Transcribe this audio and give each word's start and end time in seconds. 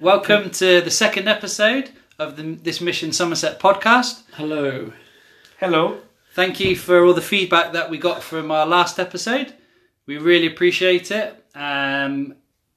Welcome 0.00 0.48
to 0.52 0.80
the 0.80 0.90
second 0.90 1.28
episode 1.28 1.90
of 2.18 2.36
the, 2.36 2.54
this 2.54 2.80
Mission 2.80 3.12
Somerset 3.12 3.60
podcast. 3.60 4.22
Hello. 4.32 4.94
Hello. 5.58 5.98
Thank 6.32 6.58
you 6.58 6.74
for 6.74 7.04
all 7.04 7.12
the 7.12 7.20
feedback 7.20 7.74
that 7.74 7.90
we 7.90 7.98
got 7.98 8.22
from 8.22 8.50
our 8.50 8.64
last 8.64 8.98
episode. 8.98 9.52
We 10.06 10.16
really 10.16 10.46
appreciate 10.46 11.10
it. 11.10 11.44
Um, 11.54 12.34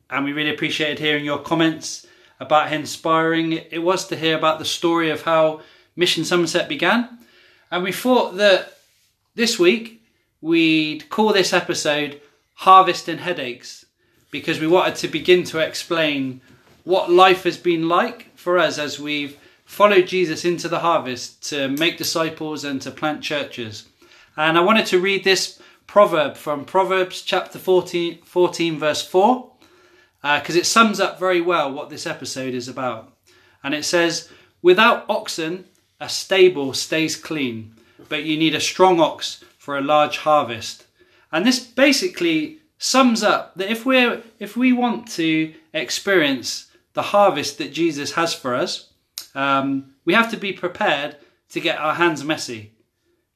and 0.10 0.26
we 0.26 0.34
really 0.34 0.54
appreciated 0.54 1.00
hearing 1.00 1.24
your 1.24 1.38
comments 1.38 2.06
about 2.42 2.68
how 2.68 2.76
inspiring 2.76 3.54
it 3.54 3.82
was 3.82 4.06
to 4.08 4.18
hear 4.18 4.38
about 4.38 4.60
the 4.60 4.66
story 4.66 5.10
of 5.10 5.22
how 5.22 5.62
Mission 5.96 6.26
Somerset 6.26 6.68
began. 6.68 7.20
And 7.72 7.84
we 7.84 7.94
thought 7.94 8.36
that 8.36 8.80
this 9.34 9.58
week 9.58 10.04
we'd 10.42 11.10
call 11.10 11.32
this 11.32 11.54
episode 11.54 12.20
Harvest 12.56 13.08
and 13.08 13.22
Headaches 13.22 13.86
because 14.30 14.60
we 14.60 14.68
wanted 14.68 14.96
to 14.96 15.08
begin 15.08 15.46
to 15.46 15.60
explain 15.60 16.42
what 16.84 17.10
life 17.10 17.44
has 17.44 17.58
been 17.58 17.88
like 17.88 18.36
for 18.36 18.58
us 18.58 18.78
as 18.78 19.00
we've 19.00 19.38
followed 19.66 20.08
Jesus 20.08 20.46
into 20.46 20.68
the 20.68 20.80
harvest 20.80 21.44
to 21.50 21.68
make 21.68 21.98
disciples 21.98 22.64
and 22.64 22.82
to 22.82 22.92
plant 22.92 23.24
churches. 23.24 23.88
And 24.36 24.58
I 24.58 24.62
wanted 24.62 24.86
to 24.88 25.00
read 25.00 25.24
this 25.24 25.62
proverb 25.88 26.36
from 26.36 26.66
Proverbs 26.66 27.22
chapter 27.22 27.60
14, 27.60 28.20
14 28.24 28.80
verse 28.80 29.06
4 29.06 29.52
because 30.22 30.56
uh, 30.56 30.60
it 30.60 30.66
sums 30.66 31.00
up 31.00 31.20
very 31.20 31.42
well 31.42 31.72
what 31.72 31.90
this 31.90 32.08
episode 32.08 32.54
is 32.54 32.68
about. 32.68 33.14
And 33.64 33.74
it 33.74 33.84
says, 33.84 34.30
Without 34.62 35.06
oxen, 35.10 35.66
a 36.00 36.08
stable 36.08 36.74
stays 36.74 37.18
clean, 37.18 37.76
but 38.08 38.24
you 38.24 38.38
need 38.38 38.56
a 38.56 38.62
strong 38.62 39.02
ox 39.02 39.44
for 39.58 39.78
a 39.78 39.82
large 39.82 40.20
harvest. 40.20 40.86
And 41.32 41.46
this 41.46 41.60
basically 41.60 42.60
sums 42.78 43.24
up 43.24 43.56
that 43.56 43.70
if 43.70 43.86
we're 43.86 44.24
if 44.40 44.56
we 44.56 44.74
want 44.74 45.08
to 45.08 45.54
experience 45.74 46.72
the 46.94 47.02
harvest 47.02 47.58
that 47.58 47.74
Jesus 47.74 48.14
has 48.14 48.34
for 48.34 48.56
us, 48.56 48.94
um, 49.36 49.94
we 50.06 50.14
have 50.14 50.30
to 50.32 50.38
be 50.38 50.54
prepared 50.54 51.18
to 51.50 51.60
get 51.60 51.80
our 51.80 51.96
hands 51.96 52.24
messy. 52.24 52.74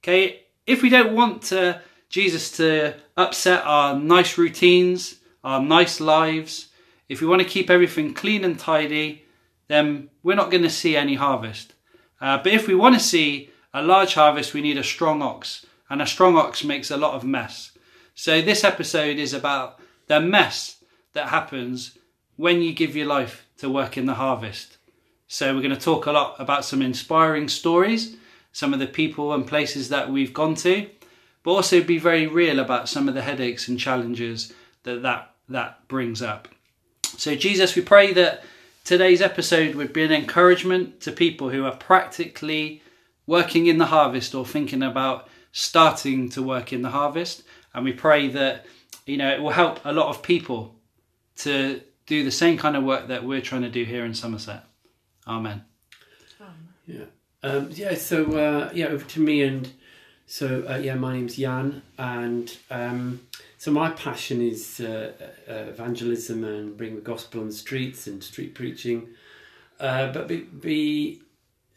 Okay, 0.03 0.43
if 0.65 0.81
we 0.81 0.89
don't 0.89 1.15
want 1.15 1.41
to, 1.43 1.81
Jesus 2.09 2.55
to 2.57 2.95
upset 3.15 3.63
our 3.65 3.97
nice 3.97 4.37
routines, 4.37 5.15
our 5.43 5.61
nice 5.61 5.99
lives, 5.99 6.69
if 7.09 7.21
we 7.21 7.27
want 7.27 7.41
to 7.41 7.47
keep 7.47 7.69
everything 7.69 8.13
clean 8.13 8.43
and 8.43 8.59
tidy, 8.59 9.23
then 9.67 10.09
we're 10.23 10.35
not 10.35 10.51
going 10.51 10.63
to 10.63 10.69
see 10.69 10.95
any 10.95 11.15
harvest. 11.15 11.73
Uh, 12.19 12.37
but 12.37 12.51
if 12.51 12.67
we 12.67 12.75
want 12.75 12.95
to 12.95 13.01
see 13.01 13.49
a 13.73 13.81
large 13.81 14.13
harvest, 14.13 14.53
we 14.53 14.61
need 14.61 14.77
a 14.77 14.83
strong 14.83 15.21
ox, 15.21 15.65
and 15.89 16.01
a 16.01 16.07
strong 16.07 16.37
ox 16.37 16.63
makes 16.63 16.91
a 16.91 16.97
lot 16.97 17.13
of 17.13 17.23
mess. 17.23 17.71
So 18.13 18.41
this 18.41 18.63
episode 18.63 19.17
is 19.17 19.33
about 19.33 19.79
the 20.07 20.19
mess 20.19 20.83
that 21.13 21.29
happens 21.29 21.97
when 22.35 22.61
you 22.61 22.73
give 22.73 22.95
your 22.95 23.07
life 23.07 23.46
to 23.57 23.69
work 23.69 23.97
in 23.97 24.05
the 24.05 24.15
harvest. 24.15 24.77
So 25.27 25.53
we're 25.53 25.61
going 25.61 25.75
to 25.75 25.79
talk 25.79 26.05
a 26.05 26.11
lot 26.11 26.35
about 26.39 26.65
some 26.65 26.81
inspiring 26.81 27.49
stories, 27.49 28.15
some 28.51 28.73
of 28.73 28.79
the 28.79 28.87
people 28.87 29.33
and 29.33 29.45
places 29.45 29.89
that 29.89 30.09
we've 30.09 30.33
gone 30.33 30.55
to, 30.55 30.89
but 31.43 31.51
also 31.51 31.83
be 31.83 31.97
very 31.97 32.27
real 32.27 32.59
about 32.59 32.89
some 32.89 33.07
of 33.07 33.13
the 33.13 33.21
headaches 33.21 33.67
and 33.67 33.79
challenges 33.79 34.53
that 34.83 35.01
that, 35.01 35.33
that 35.49 35.87
brings 35.87 36.21
up. 36.21 36.47
So 37.03 37.35
Jesus, 37.35 37.75
we 37.75 37.81
pray 37.81 38.13
that 38.13 38.43
today's 38.83 39.21
episode 39.21 39.75
would 39.75 39.91
be 39.91 40.03
an 40.03 40.11
encouragement 40.11 41.01
to 41.01 41.11
people 41.11 41.49
who 41.49 41.65
are 41.65 41.75
practically 41.75 42.81
working 43.25 43.67
in 43.67 43.77
the 43.77 43.87
harvest 43.87 44.33
or 44.33 44.45
thinking 44.45 44.81
about 44.81 45.27
starting 45.51 46.29
to 46.29 46.41
work 46.41 46.71
in 46.71 46.81
the 46.81 46.89
harvest 46.89 47.43
and 47.73 47.83
we 47.83 47.93
pray 47.93 48.27
that 48.27 48.65
you 49.05 49.17
know 49.17 49.29
it 49.29 49.41
will 49.41 49.51
help 49.51 49.79
a 49.85 49.91
lot 49.91 50.07
of 50.07 50.23
people 50.23 50.75
to 51.35 51.81
do 52.07 52.23
the 52.23 52.31
same 52.31 52.57
kind 52.57 52.75
of 52.75 52.83
work 52.83 53.07
that 53.09 53.23
we're 53.23 53.41
trying 53.41 53.61
to 53.61 53.69
do 53.69 53.83
here 53.83 54.03
in 54.03 54.13
Somerset. 54.13 54.63
Amen. 55.27 55.63
Yeah. 56.87 57.05
Um, 57.43 57.69
yeah. 57.73 57.95
So 57.95 58.37
uh, 58.37 58.71
yeah, 58.73 58.87
over 58.87 59.05
to 59.05 59.19
me 59.19 59.43
and 59.43 59.69
so 60.25 60.65
uh, 60.67 60.77
yeah, 60.77 60.95
my 60.95 61.13
name's 61.13 61.37
Jan, 61.37 61.81
and 61.97 62.55
um, 62.69 63.21
so 63.57 63.71
my 63.71 63.91
passion 63.91 64.41
is 64.41 64.79
uh, 64.81 65.11
uh 65.49 65.53
evangelism 65.53 66.43
and 66.43 66.75
bring 66.75 66.95
the 66.95 67.01
gospel 67.01 67.41
on 67.41 67.47
the 67.47 67.53
streets 67.53 68.07
and 68.07 68.23
street 68.23 68.53
preaching. 68.53 69.07
Uh, 69.79 70.11
but 70.11 70.27
be, 70.27 70.41
be 70.41 71.21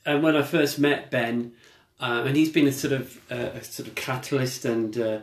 and 0.04 0.22
when 0.22 0.36
I 0.36 0.42
first 0.42 0.78
met 0.78 1.10
Ben, 1.10 1.52
um, 2.00 2.26
and 2.26 2.36
he's 2.36 2.50
been 2.50 2.66
a 2.66 2.72
sort 2.72 2.92
of 2.92 3.20
uh, 3.30 3.50
a 3.54 3.62
sort 3.62 3.88
of 3.88 3.94
catalyst 3.94 4.64
and 4.64 4.98
uh, 4.98 5.20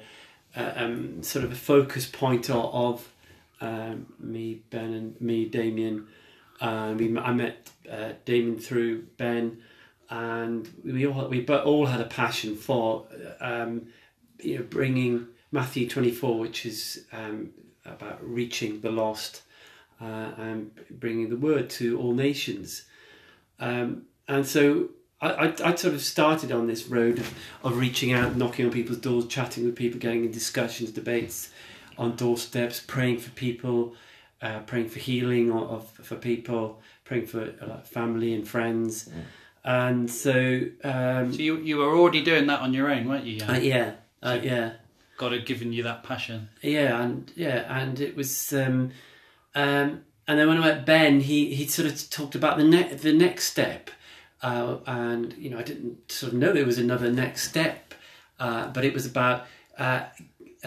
um, 0.56 1.22
sort 1.23 1.44
of 1.44 1.51
a 1.51 1.56
focus 1.56 2.07
point 2.07 2.50
of, 2.50 2.73
of 2.73 3.09
um, 3.62 4.07
me, 4.19 4.62
Ben, 4.69 4.94
and 4.94 5.22
me, 5.22 5.45
Damien. 5.45 6.07
Uh, 6.59 6.95
we, 6.97 7.18
I 7.18 7.34
met 7.34 7.69
uh, 7.91 8.13
Damien 8.25 8.57
through 8.57 9.03
Ben, 9.18 9.62
and 10.09 10.68
we 10.84 11.06
all 11.06 11.28
we 11.28 11.45
all 11.45 11.85
had 11.85 12.01
a 12.01 12.06
passion 12.06 12.56
for 12.56 13.06
um, 13.40 13.88
you 14.40 14.57
know 14.57 14.63
bringing 14.63 15.28
Matthew 15.51 15.88
twenty 15.88 16.12
four, 16.12 16.40
which 16.40 16.66
is 16.66 17.06
um, 17.12 17.51
about 17.85 18.19
reaching 18.22 18.81
the 18.81 18.91
lost 18.91 19.44
uh, 20.01 20.31
and 20.38 20.72
bringing 20.90 21.29
the 21.29 21.38
word 21.38 21.69
to 21.72 22.00
all 22.00 22.13
nations. 22.13 22.84
Um, 23.59 24.03
and 24.28 24.46
so 24.46 24.90
I, 25.22 25.29
I, 25.29 25.53
I 25.63 25.75
sort 25.75 25.94
of 25.94 26.01
started 26.01 26.51
on 26.51 26.67
this 26.67 26.88
road 26.88 27.19
of, 27.19 27.34
of 27.63 27.78
reaching 27.78 28.13
out, 28.13 28.35
knocking 28.35 28.66
on 28.66 28.72
people's 28.72 29.00
doors, 29.00 29.25
chatting 29.28 29.66
with 29.66 29.75
people, 29.75 30.00
getting 30.00 30.25
in 30.25 30.31
discussions, 30.31 30.91
debates 30.91 31.50
on 31.97 32.16
doorsteps, 32.16 32.80
praying 32.80 33.19
for 33.19 33.30
people, 33.31 33.96
uh, 34.41 34.59
praying 34.62 34.90
for 34.90 35.00
healing 35.00 35.52
of, 35.52 35.69
of, 35.69 35.90
for 36.06 36.16
people, 36.16 36.81
praying 37.03 37.25
for 37.25 37.53
uh, 37.62 37.81
family 37.81 38.34
and 38.34 38.47
friends. 38.47 39.09
Yeah. 39.09 39.24
And 39.63 40.09
so, 40.09 40.62
um, 40.84 41.34
so 41.34 41.40
you 41.40 41.58
you 41.58 41.78
were 41.78 41.97
already 41.97 42.24
doing 42.24 42.47
that 42.47 42.62
on 42.62 42.74
your 42.74 42.90
own, 42.90 43.08
weren't 43.08 43.25
you? 43.25 43.44
Uh, 43.46 43.53
yeah, 43.53 43.96
uh, 44.24 44.40
yeah. 44.41 44.74
God 45.18 45.34
had 45.34 45.46
given 45.46 45.74
you 45.74 45.84
that 45.84 46.03
passion. 46.03 46.50
Yeah, 46.62 47.02
and 47.02 47.31
yeah, 47.35 47.66
and 47.68 48.00
it 48.00 48.16
was. 48.16 48.53
Um, 48.53 48.91
um, 49.56 50.03
and 50.29 50.38
then 50.38 50.47
when 50.47 50.58
I 50.58 50.62
met 50.62 50.85
Ben, 50.85 51.19
he 51.22 51.53
he 51.53 51.68
sort 51.68 51.88
of 51.88 52.09
talked 52.09 52.35
about 52.35 52.58
the 52.58 52.64
ne- 52.64 52.94
the 52.94 53.12
next 53.12 53.46
step 53.46 53.90
uh, 54.41 54.78
and 54.85 55.34
you 55.38 55.50
know 55.50 55.58
I 55.58 55.64
didn't 55.64 56.12
sort 56.12 56.34
of 56.34 56.40
know 56.40 56.53
there 56.53 56.66
was 56.66 56.78
another 56.78 57.12
next 57.12 57.50
step, 57.50 57.94
uh, 58.40 58.69
but 58.69 58.85
it 58.85 58.94
was 58.94 59.06
about 59.06 59.46
uh, 59.78 60.03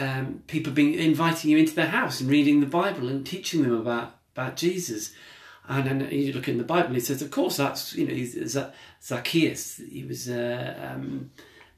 um, 0.01 0.43
people 0.47 0.73
being 0.73 0.95
inviting 0.95 1.51
you 1.51 1.59
into 1.59 1.75
their 1.75 1.89
house 1.89 2.21
and 2.21 2.31
reading 2.31 2.61
the 2.61 2.67
Bible 2.67 3.09
and 3.09 3.27
teaching 3.27 3.63
them 3.63 3.75
about 3.75 4.17
about 4.35 4.57
Jesus. 4.57 5.13
And 5.69 5.87
then 5.87 6.09
you 6.11 6.33
look 6.33 6.49
in 6.49 6.59
the 6.59 6.65
Bible, 6.65 6.97
it 6.97 7.05
says, 7.05 7.23
of 7.23 7.31
course, 7.31 7.59
that's 7.59 7.95
you 7.95 8.07
know 8.07 8.71
Zacchaeus. 9.03 9.77
He 9.77 10.05
was 10.05 10.29
uh, 10.29 10.93
um, 10.93 11.31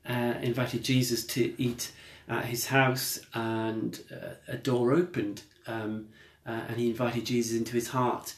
uh, 0.09 0.35
invited 0.41 0.85
Jesus 0.85 1.27
to 1.27 1.61
eat 1.61 1.93
at 2.29 2.45
his 2.45 2.67
house, 2.67 3.21
and 3.35 4.01
uh, 4.11 4.35
a 4.47 4.57
door 4.57 4.93
opened, 4.93 5.43
um, 5.67 6.09
and 6.47 6.77
he 6.77 6.89
invited 6.89 7.27
Jesus 7.27 7.59
into 7.59 7.73
his 7.73 7.89
heart. 7.89 8.35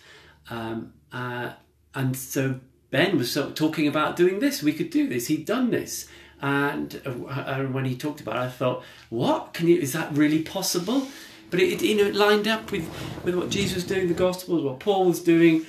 Um, 0.50 0.94
and 1.12 2.16
so 2.16 2.58
Ben 2.90 3.18
was 3.18 3.34
talking 3.54 3.86
about 3.86 4.16
doing 4.16 4.40
this. 4.40 4.62
We 4.62 4.72
could 4.72 4.90
do 4.90 5.08
this. 5.08 5.26
He'd 5.26 5.44
done 5.44 5.70
this. 5.70 6.08
And 6.44 7.00
uh, 7.06 7.64
when 7.64 7.86
he 7.86 7.96
talked 7.96 8.20
about 8.20 8.36
it, 8.36 8.40
I 8.40 8.48
thought, 8.50 8.84
what? 9.08 9.54
Can 9.54 9.66
you, 9.66 9.78
is 9.78 9.94
that 9.94 10.12
really 10.12 10.42
possible? 10.42 11.08
But 11.48 11.60
it, 11.60 11.72
it, 11.72 11.82
you 11.82 11.96
know, 11.96 12.04
it 12.04 12.14
lined 12.14 12.46
up 12.46 12.70
with, 12.70 12.86
with 13.24 13.34
what 13.34 13.48
Jesus 13.48 13.76
was 13.76 13.84
doing, 13.84 14.08
the 14.08 14.14
Gospels, 14.14 14.62
what 14.62 14.78
Paul 14.78 15.06
was 15.06 15.22
doing. 15.22 15.64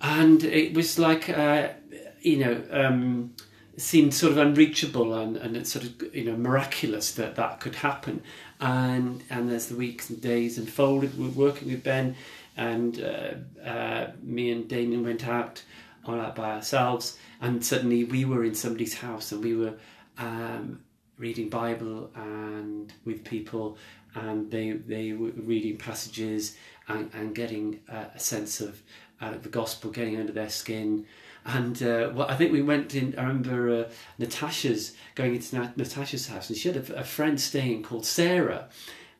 And 0.00 0.42
it 0.42 0.72
was 0.72 0.98
like, 0.98 1.28
uh, 1.28 1.68
you 2.22 2.38
know, 2.38 2.62
um, 2.70 3.34
seemed 3.76 4.14
sort 4.14 4.32
of 4.32 4.38
unreachable 4.38 5.12
and, 5.12 5.36
and 5.36 5.58
it's 5.58 5.70
sort 5.70 5.84
of, 5.84 6.14
you 6.14 6.24
know, 6.24 6.38
miraculous 6.38 7.12
that 7.12 7.36
that 7.36 7.60
could 7.60 7.74
happen. 7.74 8.22
And, 8.60 9.22
and 9.28 9.50
as 9.50 9.68
the 9.68 9.76
weeks 9.76 10.08
and 10.08 10.22
days 10.22 10.56
unfolded, 10.56 11.18
we 11.18 11.26
were 11.26 11.32
working 11.32 11.68
with 11.68 11.84
Ben 11.84 12.16
and 12.56 12.98
uh, 12.98 13.68
uh, 13.68 14.12
me 14.22 14.50
and 14.52 14.66
Damien 14.66 15.04
went 15.04 15.28
out 15.28 15.64
all 16.06 16.20
out 16.20 16.36
by 16.36 16.52
ourselves, 16.52 17.16
and 17.40 17.64
suddenly 17.64 18.04
we 18.04 18.26
were 18.26 18.44
in 18.44 18.54
somebody's 18.54 18.98
house 18.98 19.32
and 19.32 19.42
we 19.42 19.54
were 19.56 19.74
um, 20.18 20.80
reading 21.18 21.48
Bible 21.48 22.10
and 22.14 22.92
with 23.04 23.24
people, 23.24 23.76
and 24.14 24.50
they 24.50 24.72
they 24.72 25.12
were 25.12 25.30
reading 25.30 25.76
passages 25.76 26.56
and, 26.88 27.10
and 27.14 27.34
getting 27.34 27.80
uh, 27.88 28.06
a 28.14 28.18
sense 28.18 28.60
of 28.60 28.82
uh, 29.20 29.36
the 29.38 29.48
gospel 29.48 29.90
getting 29.90 30.18
under 30.18 30.32
their 30.32 30.50
skin. 30.50 31.06
And 31.46 31.82
uh, 31.82 32.10
well, 32.14 32.28
I 32.28 32.36
think 32.36 32.52
we 32.52 32.62
went 32.62 32.94
in. 32.94 33.18
I 33.18 33.22
remember 33.22 33.84
uh, 33.84 33.90
Natasha's 34.18 34.96
going 35.14 35.34
into 35.34 35.72
Natasha's 35.76 36.28
house, 36.28 36.48
and 36.48 36.58
she 36.58 36.68
had 36.68 36.90
a, 36.90 37.00
a 37.00 37.04
friend 37.04 37.40
staying 37.40 37.82
called 37.82 38.06
Sarah, 38.06 38.68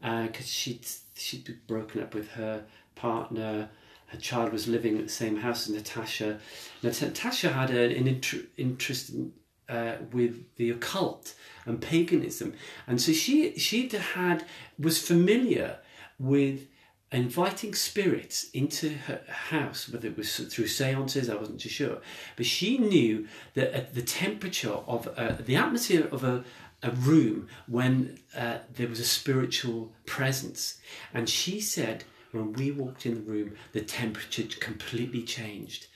because 0.00 0.46
uh, 0.46 0.48
she'd 0.48 0.86
she'd 1.14 1.58
broken 1.66 2.02
up 2.02 2.14
with 2.14 2.30
her 2.32 2.64
partner 2.94 3.68
her 4.14 4.20
child 4.20 4.52
was 4.52 4.68
living 4.68 4.96
at 4.96 5.04
the 5.04 5.12
same 5.12 5.36
house 5.36 5.68
as 5.68 5.74
Natasha. 5.74 6.38
Natasha 6.82 7.52
had 7.52 7.70
an 7.70 8.06
inter- 8.06 8.44
interest 8.56 9.10
in, 9.10 9.32
uh, 9.68 9.96
with 10.12 10.54
the 10.56 10.70
occult 10.70 11.34
and 11.66 11.80
paganism, 11.80 12.54
and 12.86 13.00
so 13.00 13.12
she 13.12 13.58
she 13.58 13.88
had 13.88 14.44
was 14.78 14.98
familiar 14.98 15.78
with 16.18 16.68
inviting 17.14 17.74
spirits 17.74 18.50
into 18.50 18.88
her 18.90 19.20
house, 19.28 19.88
whether 19.88 20.08
it 20.08 20.16
was 20.16 20.36
through 20.36 20.66
seances, 20.66 21.30
I 21.30 21.36
wasn't 21.36 21.60
too 21.60 21.68
sure. 21.68 21.98
But 22.36 22.46
she 22.46 22.76
knew 22.76 23.28
that 23.54 23.72
at 23.72 23.94
the 23.94 24.02
temperature 24.02 24.72
of 24.72 25.06
uh, 25.16 25.36
the 25.38 25.56
atmosphere 25.56 26.08
of 26.10 26.24
a, 26.24 26.44
a 26.82 26.90
room 26.90 27.48
when 27.68 28.18
uh, 28.36 28.58
there 28.74 28.88
was 28.88 28.98
a 28.98 29.04
spiritual 29.04 29.92
presence. 30.06 30.80
And 31.12 31.28
she 31.28 31.60
said, 31.60 32.04
when 32.32 32.52
we 32.52 32.72
walked 32.72 33.06
in 33.06 33.14
the 33.14 33.30
room, 33.30 33.54
the 33.72 33.80
temperature 33.80 34.44
completely 34.58 35.22
changed, 35.22 35.86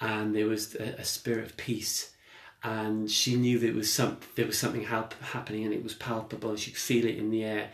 and 0.00 0.34
there 0.34 0.46
was 0.46 0.76
a, 0.76 0.94
a 0.98 1.04
spirit 1.04 1.44
of 1.44 1.56
peace. 1.56 2.14
And 2.62 3.10
she 3.10 3.36
knew 3.36 3.58
there 3.58 3.72
was 3.72 3.92
some 3.92 4.18
there 4.34 4.46
was 4.46 4.58
something 4.58 4.84
happening, 4.84 5.64
and 5.64 5.72
it 5.72 5.82
was 5.82 5.94
palpable. 5.94 6.56
She 6.56 6.72
could 6.72 6.80
feel 6.80 7.06
it 7.06 7.16
in 7.16 7.30
the 7.30 7.44
air, 7.44 7.70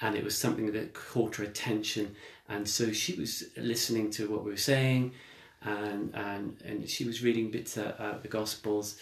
and 0.00 0.14
it 0.14 0.24
was 0.24 0.36
something 0.36 0.72
that 0.72 0.94
caught 0.94 1.36
her 1.36 1.44
attention. 1.44 2.16
And 2.48 2.68
so 2.68 2.92
she 2.92 3.14
was 3.14 3.44
listening 3.56 4.10
to 4.12 4.28
what 4.30 4.44
we 4.44 4.50
were 4.50 4.56
saying, 4.56 5.12
and 5.62 6.14
and 6.14 6.56
and 6.64 6.88
she 6.88 7.04
was 7.04 7.22
reading 7.22 7.50
bits 7.50 7.76
of 7.76 7.94
uh, 7.98 8.18
the 8.20 8.28
Gospels. 8.28 8.98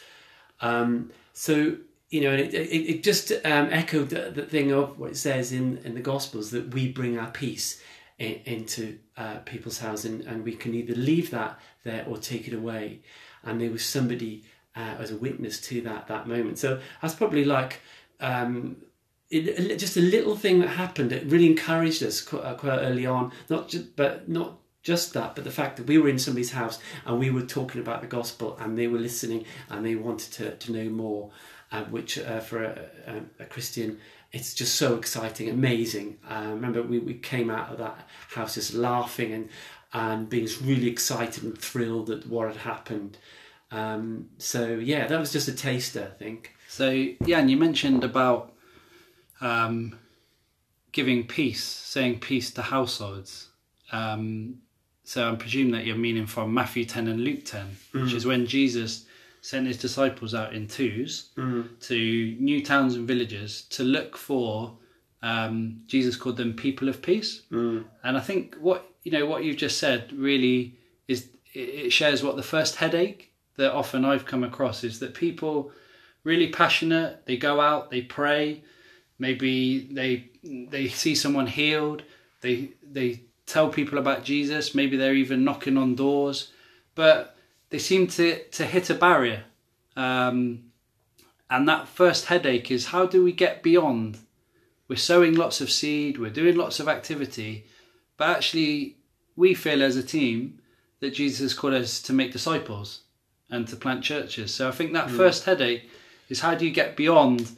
Um, 0.60 1.10
so 1.32 1.76
you 2.14 2.20
know, 2.20 2.32
it, 2.32 2.54
it, 2.54 2.70
it 2.70 3.02
just 3.02 3.32
um, 3.44 3.68
echoed 3.72 4.10
the, 4.10 4.30
the, 4.30 4.42
thing 4.42 4.70
of 4.70 4.96
what 5.00 5.10
it 5.10 5.16
says 5.16 5.50
in, 5.50 5.78
in 5.78 5.94
the 5.94 6.00
Gospels 6.00 6.52
that 6.52 6.72
we 6.72 6.92
bring 6.92 7.18
our 7.18 7.30
peace 7.32 7.82
in, 8.20 8.40
into 8.44 8.98
uh, 9.16 9.38
people's 9.44 9.78
house 9.78 10.04
and, 10.04 10.20
and 10.22 10.44
we 10.44 10.54
can 10.54 10.74
either 10.74 10.94
leave 10.94 11.32
that 11.32 11.58
there 11.82 12.04
or 12.08 12.16
take 12.16 12.46
it 12.46 12.54
away. 12.54 13.00
And 13.42 13.60
there 13.60 13.70
was 13.70 13.84
somebody 13.84 14.44
uh, 14.76 14.96
as 14.98 15.10
a 15.10 15.16
witness 15.16 15.60
to 15.62 15.80
that 15.82 16.08
that 16.08 16.26
moment. 16.26 16.58
So 16.58 16.80
that's 17.00 17.14
probably 17.14 17.44
like 17.44 17.80
um, 18.20 18.76
it, 19.30 19.78
just 19.78 19.96
a 19.96 20.00
little 20.00 20.36
thing 20.36 20.60
that 20.60 20.68
happened. 20.68 21.12
It 21.12 21.26
really 21.26 21.46
encouraged 21.46 22.02
us 22.02 22.20
quite, 22.20 22.44
uh, 22.44 22.54
quite 22.54 22.78
early 22.78 23.06
on. 23.06 23.32
Not 23.48 23.68
just, 23.68 23.96
but 23.96 24.28
not 24.28 24.58
just 24.82 25.14
that, 25.14 25.34
but 25.34 25.44
the 25.44 25.50
fact 25.50 25.78
that 25.78 25.86
we 25.86 25.98
were 25.98 26.08
in 26.08 26.18
somebody's 26.18 26.52
house 26.52 26.78
and 27.06 27.18
we 27.18 27.30
were 27.30 27.42
talking 27.42 27.80
about 27.80 28.02
the 28.02 28.06
gospel 28.06 28.56
and 28.60 28.78
they 28.78 28.86
were 28.86 28.98
listening 28.98 29.44
and 29.70 29.84
they 29.84 29.94
wanted 29.94 30.30
to, 30.32 30.54
to 30.56 30.72
know 30.72 30.90
more 30.90 31.30
uh, 31.72 31.84
which 31.84 32.18
uh, 32.18 32.40
for 32.40 32.62
a, 32.62 32.78
a, 33.06 33.42
a, 33.42 33.46
Christian, 33.46 33.98
it's 34.30 34.54
just 34.54 34.76
so 34.76 34.94
exciting, 34.94 35.48
amazing. 35.48 36.18
Uh, 36.28 36.50
remember, 36.50 36.82
we, 36.82 36.98
we 36.98 37.14
came 37.14 37.50
out 37.50 37.72
of 37.72 37.78
that 37.78 38.08
house 38.34 38.54
just 38.54 38.74
laughing 38.74 39.32
and, 39.32 39.48
and 39.92 40.28
being 40.28 40.46
really 40.62 40.88
excited 40.88 41.42
and 41.42 41.58
thrilled 41.58 42.10
at 42.10 42.26
what 42.26 42.46
had 42.48 42.58
happened. 42.58 43.16
Um, 43.74 44.30
so, 44.38 44.68
yeah, 44.68 45.06
that 45.06 45.18
was 45.18 45.32
just 45.32 45.48
a 45.48 45.52
taster, 45.52 46.10
I 46.12 46.18
think. 46.18 46.54
So, 46.68 46.90
yeah, 46.90 47.38
and 47.38 47.50
you 47.50 47.56
mentioned 47.56 48.04
about 48.04 48.52
um, 49.40 49.98
giving 50.92 51.26
peace, 51.26 51.62
saying 51.62 52.20
peace 52.20 52.50
to 52.52 52.62
households. 52.62 53.48
Um, 53.92 54.58
so 55.04 55.28
I'm 55.28 55.36
presuming 55.36 55.72
that 55.72 55.84
you're 55.84 55.96
meaning 55.96 56.26
from 56.26 56.54
Matthew 56.54 56.84
10 56.84 57.08
and 57.08 57.20
Luke 57.20 57.44
10, 57.44 57.76
mm. 57.92 58.02
which 58.02 58.14
is 58.14 58.24
when 58.24 58.46
Jesus 58.46 59.04
sent 59.42 59.66
his 59.66 59.76
disciples 59.76 60.34
out 60.34 60.54
in 60.54 60.66
2s 60.66 61.34
mm. 61.34 61.80
to 61.88 62.36
new 62.40 62.64
towns 62.64 62.94
and 62.94 63.06
villages 63.06 63.62
to 63.70 63.84
look 63.84 64.16
for 64.16 64.78
um, 65.22 65.82
Jesus 65.86 66.16
called 66.16 66.36
them 66.36 66.54
people 66.54 66.88
of 66.88 67.02
peace. 67.02 67.42
Mm. 67.50 67.84
And 68.02 68.16
I 68.16 68.20
think 68.20 68.56
what 68.56 68.86
you 69.02 69.12
know 69.12 69.26
what 69.26 69.44
you've 69.44 69.56
just 69.56 69.78
said 69.78 70.12
really 70.12 70.78
is 71.08 71.28
it 71.52 71.92
shares 71.92 72.22
what 72.22 72.36
the 72.36 72.42
first 72.42 72.76
headache 72.76 73.33
that 73.56 73.72
often 73.72 74.04
I've 74.04 74.26
come 74.26 74.44
across 74.44 74.84
is 74.84 74.98
that 75.00 75.14
people 75.14 75.70
really 76.24 76.48
passionate, 76.48 77.26
they 77.26 77.36
go 77.36 77.60
out, 77.60 77.90
they 77.90 78.02
pray, 78.02 78.62
maybe 79.18 79.88
they 79.92 80.30
they 80.42 80.88
see 80.88 81.14
someone 81.14 81.46
healed, 81.46 82.02
they 82.40 82.70
they 82.82 83.22
tell 83.46 83.68
people 83.68 83.98
about 83.98 84.24
Jesus, 84.24 84.74
maybe 84.74 84.96
they're 84.96 85.14
even 85.14 85.44
knocking 85.44 85.76
on 85.76 85.94
doors, 85.94 86.50
but 86.94 87.36
they 87.70 87.78
seem 87.78 88.06
to, 88.06 88.42
to 88.44 88.64
hit 88.64 88.90
a 88.90 88.94
barrier. 88.94 89.44
Um, 89.96 90.70
and 91.50 91.68
that 91.68 91.88
first 91.88 92.26
headache 92.26 92.70
is 92.70 92.86
how 92.86 93.06
do 93.06 93.22
we 93.22 93.32
get 93.32 93.62
beyond? 93.62 94.18
We're 94.88 94.96
sowing 94.96 95.34
lots 95.34 95.60
of 95.60 95.70
seed, 95.70 96.18
we're 96.18 96.30
doing 96.30 96.56
lots 96.56 96.80
of 96.80 96.88
activity, 96.88 97.66
but 98.16 98.28
actually, 98.28 98.96
we 99.36 99.54
feel 99.54 99.82
as 99.82 99.96
a 99.96 100.02
team 100.02 100.60
that 101.00 101.14
Jesus 101.14 101.40
has 101.40 101.54
called 101.54 101.74
us 101.74 102.00
to 102.02 102.12
make 102.12 102.32
disciples 102.32 103.03
and 103.50 103.68
to 103.68 103.76
plant 103.76 104.02
churches. 104.02 104.54
So 104.54 104.68
I 104.68 104.72
think 104.72 104.92
that 104.92 105.08
mm. 105.08 105.16
first 105.16 105.44
headache 105.44 105.90
is 106.28 106.40
how 106.40 106.54
do 106.54 106.64
you 106.64 106.72
get 106.72 106.96
beyond 106.96 107.50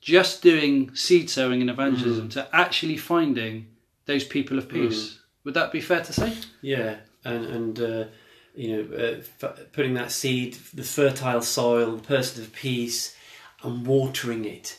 just 0.00 0.42
doing 0.42 0.94
seed 0.94 1.30
sowing 1.30 1.60
and 1.60 1.70
evangelism 1.70 2.28
mm. 2.28 2.32
to 2.32 2.48
actually 2.52 2.96
finding 2.96 3.66
those 4.06 4.24
people 4.24 4.58
of 4.58 4.68
peace? 4.68 5.10
Mm. 5.10 5.18
Would 5.44 5.54
that 5.54 5.72
be 5.72 5.80
fair 5.80 6.02
to 6.02 6.12
say? 6.12 6.34
Yeah, 6.62 6.96
and 7.24 7.44
and 7.44 7.80
uh, 7.80 8.04
you 8.54 8.76
know, 8.76 8.96
uh, 8.96 9.20
f- 9.42 9.72
putting 9.72 9.94
that 9.94 10.10
seed, 10.10 10.56
the 10.72 10.82
fertile 10.84 11.42
soil, 11.42 11.96
the 11.96 12.02
person 12.02 12.42
of 12.42 12.52
peace, 12.52 13.16
and 13.62 13.86
watering 13.86 14.44
it, 14.44 14.78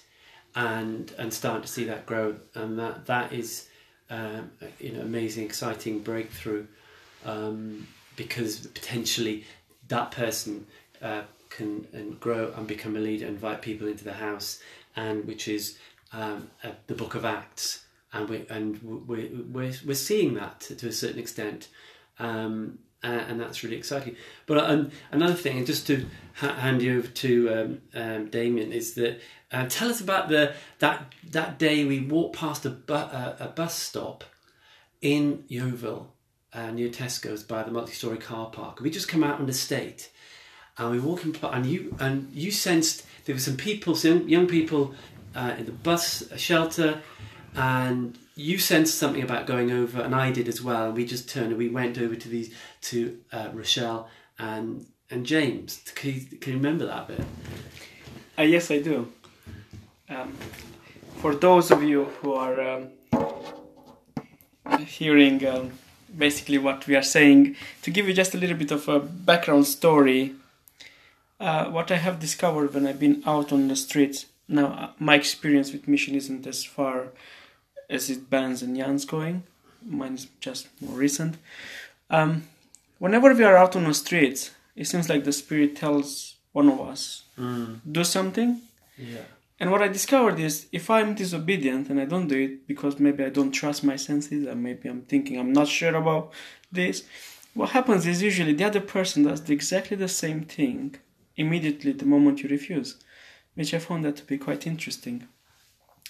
and 0.55 1.13
and 1.17 1.33
starting 1.33 1.61
to 1.61 1.67
see 1.67 1.85
that 1.85 2.05
grow, 2.05 2.35
and 2.55 2.79
that 2.79 3.05
that 3.05 3.33
is, 3.33 3.67
um, 4.09 4.51
you 4.79 4.93
know, 4.93 5.01
amazing, 5.01 5.43
exciting 5.43 5.99
breakthrough, 5.99 6.65
um, 7.25 7.87
because 8.15 8.65
potentially 8.67 9.45
that 9.87 10.11
person 10.11 10.67
uh, 11.01 11.23
can 11.49 11.87
and 11.93 12.19
grow 12.19 12.53
and 12.55 12.67
become 12.67 12.95
a 12.95 12.99
leader, 12.99 13.25
invite 13.25 13.61
people 13.61 13.87
into 13.87 14.03
the 14.03 14.13
house, 14.13 14.61
and 14.95 15.25
which 15.25 15.47
is 15.47 15.77
um, 16.13 16.49
uh, 16.63 16.71
the 16.87 16.93
Book 16.93 17.15
of 17.15 17.25
Acts, 17.25 17.85
and 18.13 18.29
we 18.29 18.45
and 18.49 18.81
we 19.07 19.25
we're, 19.27 19.73
we're 19.85 19.95
seeing 19.95 20.33
that 20.35 20.61
to, 20.61 20.87
a 20.87 20.91
certain 20.91 21.19
extent. 21.19 21.69
Um, 22.19 22.79
uh, 23.03 23.23
and 23.27 23.39
that's 23.39 23.63
really 23.63 23.75
exciting. 23.75 24.15
But 24.47 24.67
um, 24.67 24.89
another 25.11 25.35
thing, 25.35 25.63
just 25.63 25.85
to 25.87 26.07
ha- 26.33 26.55
hand 26.55 26.81
you 26.81 26.97
over 26.97 27.07
to 27.07 27.53
um, 27.53 27.81
um, 27.93 28.29
Damien, 28.29 28.71
is 28.71 28.95
that 28.95 29.21
uh, 29.51 29.67
tell 29.69 29.89
us 29.89 30.01
about 30.01 30.29
the 30.29 30.53
that 30.79 31.13
that 31.29 31.59
day 31.59 31.85
we 31.85 31.99
walked 31.99 32.35
past 32.35 32.65
a, 32.65 32.71
bu- 32.71 32.93
a 32.93 33.51
bus 33.55 33.77
stop 33.77 34.23
in 35.01 35.43
Yeovil 35.47 36.14
uh, 36.55 36.71
near 36.71 36.89
Tesco's 36.89 37.43
by 37.43 37.63
the 37.63 37.71
multi-story 37.71 38.17
car 38.17 38.49
park. 38.49 38.79
We 38.79 38.89
just 38.89 39.07
come 39.07 39.23
out 39.23 39.39
on 39.39 39.45
the 39.45 39.53
state, 39.53 40.09
and 40.77 40.91
we 40.91 40.99
walk 40.99 41.25
in, 41.25 41.35
and 41.43 41.65
you 41.65 41.95
and 41.99 42.31
you 42.33 42.51
sensed 42.51 43.05
there 43.25 43.35
were 43.35 43.41
some 43.41 43.57
people, 43.57 43.95
some 43.95 44.27
young 44.29 44.47
people 44.47 44.93
uh, 45.35 45.55
in 45.57 45.65
the 45.65 45.71
bus 45.71 46.23
shelter, 46.37 47.01
and 47.55 48.17
you 48.35 48.57
sensed 48.57 48.97
something 48.97 49.23
about 49.23 49.47
going 49.47 49.71
over, 49.71 50.01
and 50.01 50.15
I 50.15 50.31
did 50.31 50.47
as 50.47 50.61
well. 50.61 50.91
We 50.91 51.05
just 51.05 51.29
turned 51.29 51.47
and 51.47 51.57
we 51.57 51.69
went 51.69 51.97
over 51.97 52.15
to 52.15 52.29
these 52.29 52.53
to 52.83 53.19
uh, 53.31 53.49
Rochelle 53.53 54.09
and 54.39 54.85
and 55.09 55.25
James. 55.25 55.81
Can 55.95 56.13
you, 56.13 56.21
can 56.39 56.53
you 56.53 56.57
remember 56.57 56.85
that 56.85 57.07
bit? 57.07 57.21
Uh, 58.37 58.43
yes, 58.43 58.71
I 58.71 58.79
do. 58.79 59.11
Um, 60.09 60.33
for 61.17 61.33
those 61.33 61.71
of 61.71 61.83
you 61.83 62.05
who 62.21 62.33
are 62.33 62.61
um, 62.61 62.89
hearing 64.85 65.45
um, 65.47 65.71
basically 66.17 66.57
what 66.57 66.87
we 66.87 66.95
are 66.95 67.03
saying, 67.03 67.55
to 67.81 67.91
give 67.91 68.07
you 68.07 68.13
just 68.13 68.33
a 68.33 68.37
little 68.37 68.57
bit 68.57 68.71
of 68.71 68.87
a 68.87 68.99
background 68.99 69.67
story, 69.67 70.35
uh, 71.39 71.65
what 71.65 71.91
I 71.91 71.97
have 71.97 72.19
discovered 72.19 72.73
when 72.73 72.87
I've 72.87 72.99
been 72.99 73.23
out 73.25 73.51
on 73.51 73.67
the 73.67 73.75
streets. 73.75 74.25
Now, 74.47 74.67
uh, 74.67 74.89
my 74.99 75.15
experience 75.15 75.71
with 75.71 75.87
mission 75.87 76.15
isn't 76.15 76.47
as 76.47 76.63
far 76.63 77.07
as 77.89 78.09
it 78.09 78.29
Ben's 78.29 78.61
and 78.61 78.75
Jan's 78.75 79.05
going. 79.05 79.43
Mine 79.85 80.15
is 80.15 80.27
just 80.39 80.67
more 80.81 80.97
recent. 80.97 81.37
Um, 82.09 82.47
whenever 82.99 83.33
we 83.33 83.43
are 83.43 83.57
out 83.57 83.75
on 83.75 83.83
the 83.83 83.93
streets, 83.93 84.51
it 84.75 84.85
seems 84.85 85.09
like 85.09 85.23
the 85.23 85.31
spirit 85.31 85.75
tells 85.75 86.35
one 86.51 86.69
of 86.69 86.79
us 86.79 87.23
mm. 87.37 87.79
do 87.89 88.03
something. 88.03 88.61
Yeah. 88.97 89.21
And 89.59 89.71
what 89.71 89.81
I 89.81 89.87
discovered 89.87 90.39
is 90.39 90.67
if 90.71 90.89
I'm 90.89 91.15
disobedient 91.15 91.89
and 91.89 91.99
I 91.99 92.05
don't 92.05 92.27
do 92.27 92.37
it 92.37 92.67
because 92.67 92.99
maybe 92.99 93.23
I 93.23 93.29
don't 93.29 93.51
trust 93.51 93.83
my 93.83 93.95
senses 93.95 94.45
and 94.45 94.61
maybe 94.61 94.89
I'm 94.89 95.03
thinking 95.03 95.39
I'm 95.39 95.53
not 95.53 95.67
sure 95.67 95.95
about 95.95 96.33
this, 96.71 97.03
what 97.53 97.69
happens 97.69 98.05
is 98.05 98.21
usually 98.21 98.53
the 98.53 98.65
other 98.65 98.81
person 98.81 99.23
does 99.23 99.49
exactly 99.49 99.95
the 99.95 100.09
same 100.09 100.43
thing 100.43 100.97
immediately 101.37 101.93
the 101.93 102.05
moment 102.05 102.43
you 102.43 102.49
refuse, 102.49 102.97
which 103.53 103.73
I 103.73 103.79
found 103.79 104.03
that 104.03 104.17
to 104.17 104.25
be 104.25 104.37
quite 104.37 104.67
interesting. 104.67 105.27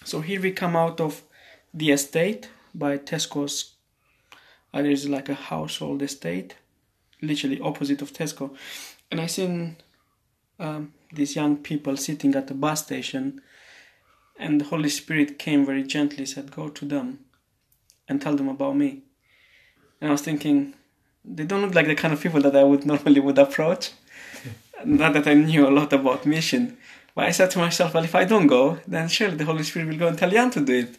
So 0.04 0.22
here 0.22 0.42
we 0.42 0.52
come 0.52 0.76
out 0.76 1.00
of 1.00 1.22
the 1.74 1.92
estate 1.92 2.50
by 2.74 2.98
Tesco's. 2.98 3.76
Uh, 4.74 4.82
there's 4.82 5.08
like 5.08 5.30
a 5.30 5.36
household 5.36 6.02
estate, 6.02 6.56
literally 7.22 7.62
opposite 7.62 8.02
of 8.02 8.12
Tesco, 8.12 8.56
and 9.10 9.22
I 9.22 9.28
seen 9.28 9.78
um, 10.60 10.94
these 11.12 11.36
young 11.36 11.58
people 11.58 11.98
sitting 11.98 12.36
at 12.36 12.48
the 12.48 12.54
bus 12.54 12.84
station, 12.84 13.42
and 14.38 14.60
the 14.60 14.66
Holy 14.66 14.90
Spirit 14.90 15.40
came 15.40 15.66
very 15.66 15.84
gently, 15.84 16.26
said, 16.26 16.52
"Go 16.56 16.70
to 16.70 16.86
them, 16.86 17.20
and 18.08 18.22
tell 18.22 18.36
them 18.36 18.50
about 18.50 18.76
me." 18.76 19.04
And 20.02 20.10
I 20.10 20.12
was 20.12 20.22
thinking, 20.22 20.74
they 21.28 21.46
don't 21.46 21.62
look 21.62 21.74
like 21.76 21.88
the 21.88 21.96
kind 21.96 22.14
of 22.14 22.22
people 22.22 22.42
that 22.42 22.56
I 22.56 22.64
would 22.64 22.86
normally 22.92 23.20
would 23.20 23.38
approach. 23.38 23.92
Not 24.86 25.14
that 25.14 25.28
I 25.28 25.34
knew 25.34 25.68
a 25.68 25.72
lot 25.72 25.94
about 25.94 26.26
mission, 26.26 26.78
but 27.16 27.26
I 27.26 27.32
said 27.32 27.52
to 27.52 27.60
myself, 27.60 27.94
well, 27.94 28.04
if 28.04 28.14
I 28.14 28.26
don't 28.26 28.48
go, 28.48 28.78
then 28.88 29.08
surely 29.08 29.38
the 29.38 29.46
Holy 29.46 29.64
Spirit 29.64 29.88
will 29.88 29.98
go 29.98 30.08
and 30.08 30.18
tell 30.18 30.30
Jan 30.30 30.52
to 30.52 30.60
do 30.60 30.80
it 30.80 30.98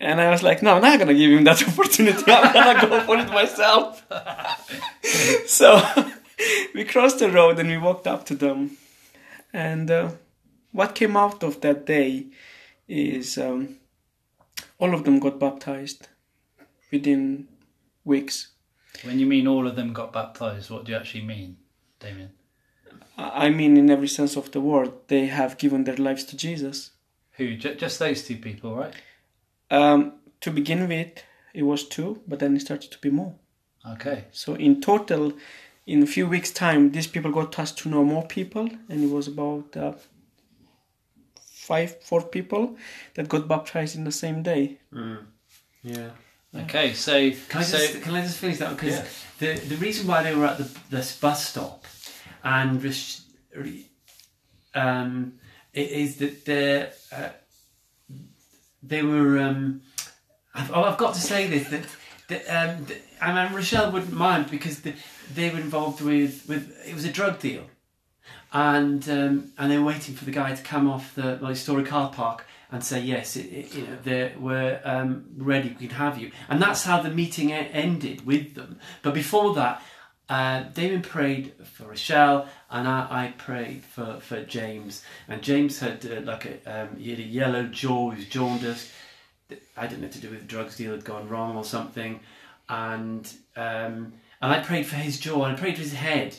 And 0.00 0.20
I 0.20 0.28
was 0.30 0.42
like, 0.42 0.62
no, 0.62 0.74
I'm 0.74 0.82
not 0.82 0.98
gonna 0.98 1.14
give 1.14 1.30
him 1.30 1.44
that 1.44 1.66
opportunity. 1.68 2.24
I'm 2.30 2.52
gonna 2.52 2.88
go 2.88 3.00
for 3.06 3.16
it 3.16 3.28
myself. 3.30 4.04
so 5.46 5.80
we 6.74 6.84
crossed 6.84 7.20
the 7.20 7.30
road 7.30 7.58
and 7.60 7.68
we 7.70 7.78
walked 7.78 8.06
up 8.06 8.26
to 8.26 8.34
them. 8.34 8.76
And 9.54 9.88
uh, 9.88 10.10
what 10.72 10.96
came 10.96 11.16
out 11.16 11.44
of 11.44 11.60
that 11.60 11.86
day 11.86 12.26
is 12.88 13.38
um, 13.38 13.76
all 14.78 14.92
of 14.92 15.04
them 15.04 15.20
got 15.20 15.38
baptized 15.38 16.08
within 16.90 17.46
weeks. 18.04 18.48
When 19.04 19.20
you 19.20 19.26
mean 19.26 19.46
all 19.46 19.68
of 19.68 19.76
them 19.76 19.92
got 19.92 20.12
baptized, 20.12 20.70
what 20.70 20.84
do 20.84 20.92
you 20.92 20.98
actually 20.98 21.22
mean, 21.22 21.56
Damien? 22.00 22.32
I 23.16 23.48
mean, 23.50 23.76
in 23.76 23.90
every 23.90 24.08
sense 24.08 24.36
of 24.36 24.50
the 24.50 24.60
word, 24.60 24.90
they 25.06 25.26
have 25.26 25.56
given 25.56 25.84
their 25.84 25.96
lives 25.96 26.24
to 26.24 26.36
Jesus. 26.36 26.90
Who? 27.32 27.56
J- 27.56 27.76
just 27.76 28.00
those 28.00 28.26
two 28.26 28.36
people, 28.36 28.74
right? 28.74 28.94
Um, 29.70 30.14
to 30.40 30.50
begin 30.50 30.88
with, 30.88 31.22
it 31.52 31.62
was 31.62 31.86
two, 31.88 32.22
but 32.26 32.40
then 32.40 32.56
it 32.56 32.60
started 32.60 32.90
to 32.90 32.98
be 32.98 33.10
more. 33.10 33.36
Okay. 33.88 34.24
So 34.32 34.54
in 34.54 34.80
total, 34.80 35.34
in 35.86 36.02
a 36.02 36.06
few 36.06 36.26
weeks' 36.26 36.50
time, 36.50 36.92
these 36.92 37.06
people 37.06 37.30
got 37.30 37.58
us 37.58 37.72
to 37.72 37.88
know 37.88 38.04
more 38.04 38.26
people, 38.26 38.68
and 38.88 39.04
it 39.04 39.10
was 39.10 39.28
about 39.28 39.76
uh, 39.76 39.92
five, 41.40 41.96
four 42.02 42.22
people 42.22 42.76
that 43.14 43.28
got 43.28 43.48
baptized 43.48 43.96
in 43.96 44.04
the 44.04 44.12
same 44.12 44.42
day. 44.42 44.78
Yeah. 45.82 46.10
Okay. 46.54 46.92
So, 46.94 47.30
Can 47.48 47.60
I 47.60 47.64
so 47.64 47.78
just 47.78 48.02
can 48.02 48.14
I 48.14 48.22
just 48.22 48.38
finish 48.38 48.58
that 48.58 48.70
because 48.76 48.94
Yeah. 48.94 49.06
the 49.38 49.60
the 49.68 49.76
reason 49.76 50.06
why 50.06 50.22
they 50.22 50.34
were 50.34 50.46
at 50.46 50.58
the 50.58 50.70
this 50.90 51.18
bus 51.18 51.48
stop 51.48 51.84
and 52.42 52.82
res- 52.82 53.22
re- 53.54 53.86
um 54.74 55.34
it 55.72 55.90
is 55.90 56.16
that 56.16 56.44
they 56.44 56.90
uh, 57.12 57.30
they 58.82 59.02
were 59.02 59.38
um 59.38 59.82
I've, 60.54 60.70
oh, 60.72 60.84
I've 60.84 60.98
got 60.98 61.14
to 61.14 61.20
say 61.20 61.48
this 61.48 61.68
that. 61.68 61.84
that 62.28 62.42
um, 62.48 62.86
I 63.24 63.44
mean, 63.44 63.54
Rochelle 63.54 63.90
wouldn't 63.90 64.12
mind 64.12 64.50
because 64.50 64.80
the, 64.80 64.94
they 65.34 65.50
were 65.50 65.58
involved 65.58 66.00
with, 66.00 66.48
with 66.48 66.74
it 66.86 66.94
was 66.94 67.04
a 67.04 67.12
drug 67.12 67.38
deal, 67.38 67.64
and 68.52 69.08
um, 69.08 69.52
and 69.58 69.70
they 69.70 69.78
were 69.78 69.84
waiting 69.84 70.14
for 70.14 70.24
the 70.24 70.30
guy 70.30 70.54
to 70.54 70.62
come 70.62 70.88
off 70.88 71.14
the 71.14 71.38
multi-story 71.38 71.84
car 71.84 72.10
park 72.10 72.46
and 72.70 72.82
say 72.82 73.00
yes, 73.00 73.36
it, 73.36 73.46
it, 73.46 73.74
you 73.74 73.86
know 73.86 73.96
they 74.02 74.32
were 74.38 74.80
um, 74.84 75.26
ready, 75.36 75.76
we 75.80 75.86
can 75.86 75.96
have 75.96 76.18
you, 76.18 76.30
and 76.48 76.60
that's 76.60 76.84
how 76.84 77.00
the 77.00 77.10
meeting 77.10 77.52
ended 77.52 78.26
with 78.26 78.54
them. 78.54 78.78
But 79.02 79.14
before 79.14 79.54
that, 79.54 79.82
uh, 80.28 80.62
Damien 80.74 81.02
prayed 81.02 81.52
for 81.64 81.88
Rochelle, 81.88 82.48
and 82.70 82.88
I, 82.88 83.06
I 83.10 83.34
prayed 83.36 83.84
for, 83.84 84.20
for 84.20 84.42
James. 84.42 85.02
And 85.28 85.42
James 85.42 85.78
had 85.80 86.04
uh, 86.06 86.20
like 86.22 86.46
a 86.46 86.82
um, 86.82 86.96
he 86.96 87.10
had 87.10 87.18
a 87.18 87.22
yellow 87.22 87.64
jaw, 87.64 88.10
he 88.10 88.16
was 88.16 88.26
jaundiced. 88.26 88.90
I 89.76 89.86
didn't 89.86 90.00
know 90.00 90.08
to 90.08 90.20
do 90.20 90.30
with 90.30 90.40
the 90.40 90.46
drugs 90.46 90.76
deal 90.76 90.92
had 90.92 91.04
gone 91.04 91.28
wrong 91.28 91.56
or 91.56 91.64
something, 91.64 92.20
and 92.68 93.30
um, 93.56 94.14
and 94.40 94.52
I 94.52 94.60
prayed 94.60 94.86
for 94.86 94.96
his 94.96 95.18
jaw 95.18 95.44
and 95.44 95.56
I 95.56 95.60
prayed 95.60 95.76
for 95.76 95.82
his 95.82 95.94
head 95.94 96.36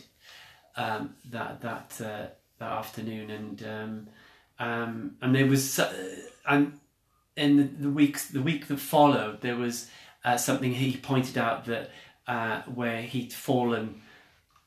um, 0.76 1.16
that 1.30 1.62
that 1.62 2.02
uh, 2.04 2.28
that 2.60 2.72
afternoon, 2.72 3.30
and 3.30 3.64
um, 3.64 4.08
um, 4.60 5.16
and 5.22 5.36
there 5.36 5.48
was 5.48 5.80
and 6.48 6.80
in 7.36 7.58
the, 7.58 7.64
the 7.64 7.90
weeks 7.90 8.28
the 8.28 8.42
week 8.42 8.68
that 8.68 8.80
followed 8.80 9.42
there 9.42 9.56
was 9.56 9.90
uh, 10.24 10.38
something 10.38 10.74
he 10.74 10.98
pointed 10.98 11.38
out 11.38 11.66
that 11.66 11.92
uh, 12.28 12.62
where 12.64 13.02
he'd 13.02 13.34
fallen 13.34 14.02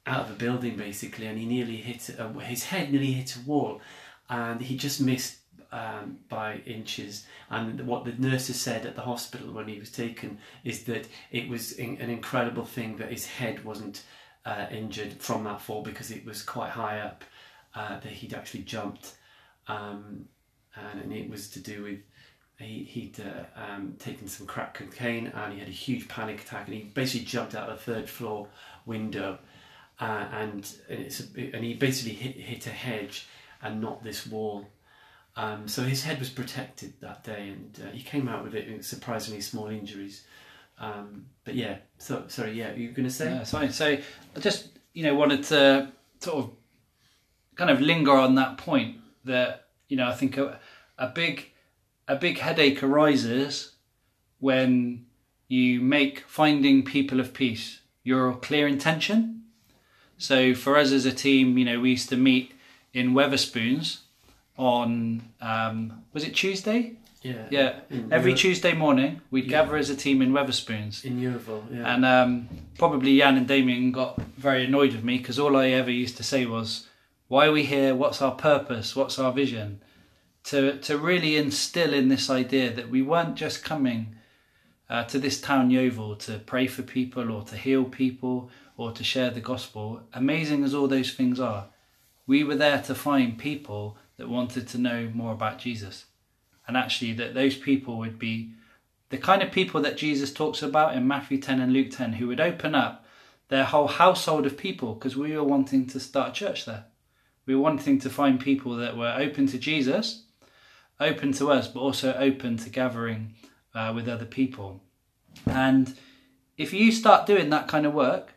out 0.06 0.26
of 0.26 0.30
a 0.30 0.34
building 0.34 0.76
basically, 0.76 1.26
and 1.26 1.38
he 1.38 1.46
nearly 1.46 1.76
hit 1.76 2.10
uh, 2.18 2.28
his 2.38 2.64
head 2.64 2.90
nearly 2.92 3.12
hit 3.12 3.36
a 3.36 3.40
wall, 3.40 3.80
and 4.28 4.62
he 4.62 4.76
just 4.76 5.00
missed 5.00 5.38
um, 5.72 6.18
by 6.28 6.60
inches. 6.66 7.26
And 7.50 7.87
what 7.87 8.04
the 8.04 8.12
nurses 8.12 8.60
said 8.60 8.87
at 8.87 8.94
the 8.94 9.02
hospital 9.02 9.52
when 9.52 9.68
he 9.68 9.78
was 9.78 9.90
taken 9.90 10.38
is 10.64 10.84
that 10.84 11.06
it 11.30 11.48
was 11.48 11.72
in, 11.72 11.98
an 11.98 12.10
incredible 12.10 12.64
thing 12.64 12.96
that 12.96 13.10
his 13.10 13.26
head 13.26 13.64
wasn't 13.64 14.02
uh, 14.44 14.66
injured 14.70 15.14
from 15.14 15.44
that 15.44 15.60
fall 15.60 15.82
because 15.82 16.10
it 16.10 16.25
was 16.25 16.42
quite 16.42 16.70
high 16.70 17.00
up. 17.00 17.25
Uh, 17.75 18.00
that 18.00 18.10
he'd 18.10 18.32
actually 18.32 18.62
jumped, 18.62 19.14
um, 19.68 20.25
and, 20.75 21.02
and 21.02 21.12
it 21.12 21.28
was 21.28 21.48
to 21.50 21.60
do 21.60 21.82
with 21.82 21.98
he, 22.58 22.82
he'd 22.82 23.20
uh, 23.20 23.44
um, 23.54 23.94
taken 23.98 24.26
some 24.26 24.46
crack 24.46 24.75
cocaine 24.75 25.28
and 25.28 25.52
he 25.52 25.58
had 25.60 25.68
a 25.68 25.72
huge 25.72 26.08
panic 26.08 26.42
attack 26.42 26.66
and 26.66 26.75
he 26.75 26.82
basically 26.82 27.25
jumped 27.25 27.54
out 27.54 27.68
of 27.68 27.76
a 27.76 27.80
third 27.80 28.08
floor 28.08 28.48
window 28.84 29.38
uh, 30.00 30.26
and 30.32 30.75
and, 30.88 31.30
a, 31.37 31.50
and 31.52 31.64
he 31.64 31.75
basically 31.75 32.14
hit, 32.14 32.37
hit 32.37 32.66
a 32.66 32.70
hedge 32.70 33.28
and 33.62 33.80
not 33.80 34.02
this 34.02 34.26
wall. 34.26 34.66
Um, 35.38 35.68
so 35.68 35.85
his 35.85 36.02
head 36.02 36.18
was 36.18 36.28
protected 36.28 36.95
that 37.00 37.23
day, 37.23 37.50
and 37.50 37.80
uh, 37.80 37.92
he 37.92 38.02
came 38.02 38.28
out 38.28 38.42
with 38.42 38.57
it 38.57 38.85
surprisingly 38.85 39.40
small 39.40 39.68
injuries. 39.68 40.25
Um, 40.80 41.26
but 41.45 41.54
yeah, 41.54 41.76
so 41.97 42.25
sorry, 42.26 42.52
yeah, 42.52 42.75
you 42.75 42.88
were 42.88 42.95
going 42.95 43.07
to 43.07 43.14
say? 43.14 43.26
Yeah, 43.26 43.45
fine. 43.45 43.71
So 43.71 43.87
I 43.87 44.40
just, 44.40 44.71
you 44.95 45.04
know, 45.04 45.14
wanted 45.14 45.45
to 45.45 45.92
sort 46.18 46.38
of 46.38 46.50
kind 47.54 47.71
of 47.71 47.80
linger 47.80 48.16
on 48.16 48.35
that 48.35 48.59
point 48.59 48.97
that, 49.26 49.68
you 49.88 49.97
know, 49.97 50.09
I 50.09 50.14
think 50.14 50.37
a, 50.38 50.59
a 50.99 51.07
big 51.07 51.52
a 52.09 52.16
big 52.16 52.38
headache 52.38 52.83
arises 52.83 53.76
when 54.40 55.07
you 55.47 55.80
make 55.80 56.25
finding 56.26 56.85
people 56.85 57.21
of 57.21 57.33
peace 57.33 57.80
your 58.02 58.35
clear 58.35 58.66
intention. 58.66 59.45
So 60.16 60.52
for 60.54 60.76
us 60.76 60.90
as 60.90 61.07
a 61.07 61.12
team, 61.12 61.59
you 61.59 61.64
know, 61.64 61.78
we 61.78 61.90
used 61.90 62.09
to 62.09 62.16
meet 62.16 62.54
in 62.92 63.12
Wetherspoons 63.12 64.00
on 64.58 65.22
um, 65.40 66.02
was 66.12 66.24
it 66.24 66.34
Tuesday? 66.34 66.92
Yeah, 67.22 67.46
Yeah, 67.50 67.80
In 67.90 68.12
every 68.12 68.32
Eur- 68.32 68.36
Tuesday 68.36 68.74
morning 68.74 69.20
we'd 69.30 69.44
Yeah. 69.44 69.62
gather 69.62 69.76
as 69.76 69.90
a 69.90 69.96
team 69.96 70.20
in 70.22 70.32
Wetherspoons. 70.32 71.04
in 71.04 71.18
Yeovil, 71.20 71.64
yeah. 71.72 71.94
And 71.94 72.04
um, 72.04 72.48
probably 72.76 73.18
Jan 73.18 73.36
and 73.36 73.46
Damien 73.48 73.90
got 73.92 74.20
very 74.36 74.64
annoyed 74.66 74.92
with 74.92 75.02
me 75.04 75.18
because 75.18 75.38
all 75.38 75.56
I 75.56 75.68
ever 75.70 75.90
used 75.90 76.16
to 76.18 76.22
say 76.22 76.46
was, 76.46 76.86
"Why 77.28 77.46
are 77.46 77.52
we 77.52 77.64
here? 77.64 77.94
What's 77.94 78.20
our 78.22 78.34
purpose? 78.34 78.94
What's 78.94 79.18
our 79.18 79.32
vision?" 79.32 79.80
To 80.44 80.78
to 80.78 80.96
really 80.96 81.36
instill 81.36 81.92
in 81.92 82.08
this 82.08 82.30
idea 82.30 82.72
that 82.72 82.88
we 82.88 83.02
weren't 83.02 83.34
just 83.36 83.64
coming 83.64 84.14
uh, 84.88 85.04
to 85.04 85.18
this 85.18 85.40
town 85.40 85.70
Yeovil 85.70 86.16
to 86.16 86.38
pray 86.38 86.66
for 86.68 86.82
people 86.82 87.30
or 87.32 87.42
to 87.44 87.56
heal 87.56 87.84
people 87.84 88.48
or 88.76 88.92
to 88.92 89.02
share 89.04 89.30
the 89.30 89.40
gospel. 89.40 90.00
Amazing 90.14 90.62
as 90.64 90.72
all 90.72 90.86
those 90.88 91.12
things 91.12 91.38
are, 91.40 91.66
we 92.26 92.44
were 92.44 92.54
there 92.56 92.80
to 92.82 92.94
find 92.94 93.36
people 93.36 93.98
that 94.18 94.28
wanted 94.28 94.68
to 94.68 94.78
know 94.78 95.10
more 95.14 95.32
about 95.32 95.58
Jesus, 95.58 96.04
and 96.66 96.76
actually 96.76 97.14
that 97.14 97.34
those 97.34 97.56
people 97.56 97.96
would 97.98 98.18
be 98.18 98.52
the 99.10 99.18
kind 99.18 99.42
of 99.42 99.50
people 99.50 99.80
that 99.80 99.96
Jesus 99.96 100.32
talks 100.32 100.62
about 100.62 100.94
in 100.94 101.08
Matthew 101.08 101.38
10 101.40 101.60
and 101.60 101.72
Luke 101.72 101.90
10 101.90 102.14
who 102.14 102.26
would 102.28 102.40
open 102.40 102.75
up 102.75 103.06
their 103.48 103.64
whole 103.64 103.87
household 103.87 104.44
of 104.44 104.58
people 104.58 104.94
because 104.94 105.16
we 105.16 105.34
were 105.34 105.44
wanting 105.44 105.87
to 105.87 106.00
start 106.00 106.30
a 106.30 106.32
church 106.32 106.66
there. 106.66 106.84
We 107.46 107.54
were 107.54 107.62
wanting 107.62 107.98
to 108.00 108.10
find 108.10 108.38
people 108.38 108.76
that 108.76 108.96
were 108.96 109.14
open 109.18 109.46
to 109.46 109.58
Jesus, 109.58 110.25
open 111.00 111.32
to 111.32 111.50
us, 111.50 111.68
but 111.68 111.80
also 111.80 112.12
open 112.14 112.58
to 112.58 112.68
gathering 112.68 113.34
uh, 113.75 113.92
with 113.94 114.08
other 114.08 114.26
people. 114.26 114.82
And 115.46 115.94
if 116.58 116.75
you 116.75 116.92
start 116.92 117.26
doing 117.26 117.48
that 117.50 117.68
kind 117.68 117.87
of 117.87 117.94
work 117.94 118.34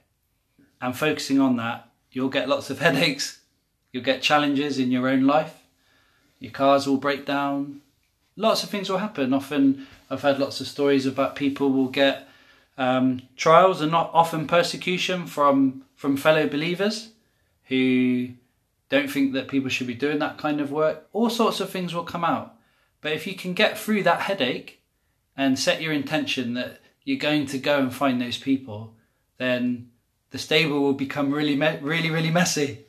and 0.80 0.96
focusing 0.96 1.42
on 1.42 1.58
that, 1.58 1.90
you'll 2.12 2.30
get 2.30 2.48
lots 2.48 2.70
of 2.70 2.80
headaches, 2.86 3.42
you'll 3.92 4.04
get 4.04 4.22
challenges 4.22 4.80
in 4.80 4.92
your 4.92 5.10
own 5.10 5.24
life, 5.26 5.61
your 6.42 6.52
cars 6.52 6.88
will 6.88 6.98
break 6.98 7.26
down, 7.26 7.80
lots 8.36 8.64
of 8.64 8.70
things 8.70 8.90
will 8.90 8.98
happen. 8.98 9.34
Often, 9.34 9.88
I've 10.10 10.24
had 10.24 10.40
lots 10.40 10.60
of 10.60 10.68
stories 10.68 11.06
about 11.06 11.38
people 11.38 11.72
will 11.72 11.88
get 11.88 12.28
um, 12.78 13.22
trials 13.38 13.80
and 13.80 13.92
not 13.92 14.10
often 14.14 14.48
persecution 14.48 15.28
from 15.28 15.84
from 15.96 16.18
fellow 16.18 16.48
believers 16.48 17.10
who 17.66 18.30
don't 18.90 19.10
think 19.10 19.34
that 19.34 19.48
people 19.48 19.70
should 19.70 19.88
be 19.88 19.94
doing 19.94 20.20
that 20.20 20.38
kind 20.38 20.60
of 20.60 20.72
work. 20.72 21.08
All 21.14 21.30
sorts 21.30 21.60
of 21.62 21.70
things 21.70 21.94
will 21.94 22.04
come 22.04 22.26
out. 22.26 22.56
But 23.02 23.14
if 23.14 23.26
you 23.28 23.36
can 23.36 23.54
get 23.54 23.78
through 23.78 24.04
that 24.04 24.22
headache 24.22 24.82
and 25.38 25.58
set 25.58 25.82
your 25.82 25.94
intention 25.94 26.56
that 26.56 26.82
you're 27.04 27.18
going 27.18 27.46
to 27.48 27.58
go 27.58 27.80
and 27.80 27.94
find 27.94 28.20
those 28.20 28.38
people, 28.38 28.94
then 29.38 29.90
the 30.32 30.38
stable 30.38 30.82
will 30.82 30.94
become 30.94 31.32
really, 31.32 31.56
really, 31.82 32.10
really 32.10 32.32
messy, 32.32 32.86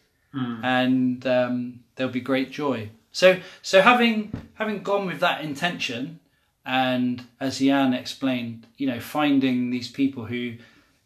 and 0.64 1.26
um, 1.26 1.80
there'll 1.94 2.12
be 2.12 2.20
great 2.20 2.50
joy. 2.50 2.90
So, 3.12 3.40
so 3.60 3.82
having 3.82 4.32
having 4.54 4.82
gone 4.82 5.06
with 5.06 5.20
that 5.20 5.42
intention, 5.42 6.18
and 6.64 7.24
as 7.38 7.58
Jan 7.58 7.92
explained, 7.92 8.66
you 8.78 8.86
know, 8.86 9.00
finding 9.00 9.70
these 9.70 9.90
people 9.90 10.24
who, 10.24 10.54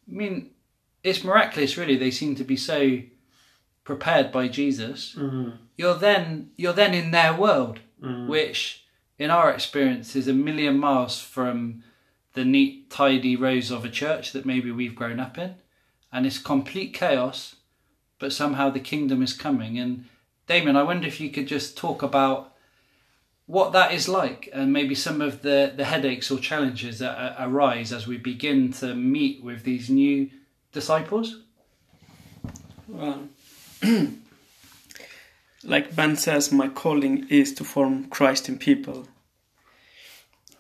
I 0.09 0.13
mean, 0.13 0.51
it's 1.03 1.25
miraculous. 1.25 1.77
Really, 1.77 1.97
they 1.97 2.13
seem 2.13 2.37
to 2.37 2.45
be 2.45 2.57
so 2.57 3.01
prepared 3.85 4.31
by 4.31 4.49
Jesus. 4.49 5.17
Mm-hmm. 5.19 5.51
You're 5.77 5.97
then 5.97 6.51
you're 6.57 6.73
then 6.73 6.95
in 6.95 7.11
their 7.11 7.35
world, 7.35 7.81
mm-hmm. 8.01 8.29
which, 8.29 8.85
in 9.19 9.31
our 9.31 9.51
experience, 9.53 10.15
is 10.15 10.29
a 10.29 10.33
million 10.33 10.79
miles 10.79 11.21
from 11.21 11.83
the 12.35 12.45
neat, 12.45 12.89
tidy 12.91 13.35
rows 13.35 13.71
of 13.71 13.85
a 13.85 13.91
church 13.91 14.33
that 14.33 14.47
maybe 14.47 14.71
we've 14.71 14.95
grown 14.95 15.19
up 15.19 15.39
in, 15.39 15.57
and 16.13 16.25
it's 16.25 16.39
complete 16.39 16.95
chaos. 16.95 17.57
But 18.19 18.33
somehow 18.33 18.71
the 18.71 18.81
kingdom 18.81 19.23
is 19.23 19.35
coming. 19.35 19.79
And 19.79 20.07
Damien, 20.47 20.76
I 20.76 20.83
wonder 20.85 21.07
if 21.07 21.21
you 21.21 21.31
could 21.31 21.49
just 21.49 21.76
talk 21.76 22.03
about 22.03 22.55
what 23.47 23.73
that 23.73 23.93
is 23.93 24.09
like 24.09 24.49
and 24.53 24.73
maybe 24.73 24.95
some 24.95 25.21
of 25.21 25.43
the, 25.43 25.73
the 25.76 25.85
headaches 25.85 26.31
or 26.31 26.38
challenges 26.38 26.99
that 26.99 27.37
arise 27.38 27.93
as 27.93 28.07
we 28.07 28.17
begin 28.17 28.73
to 28.75 28.95
meet 28.95 29.43
with 29.43 29.65
these 29.65 29.88
new 29.88 30.31
disciples? 30.73 31.43
Well, 32.88 33.29
like 35.65 35.97
Ben 35.97 36.17
says, 36.17 36.53
my 36.53 36.69
calling 36.69 37.26
is 37.29 37.53
to 37.55 37.65
form 37.65 38.09
Christ 38.09 38.49
in 38.49 38.59
people. 38.59 39.09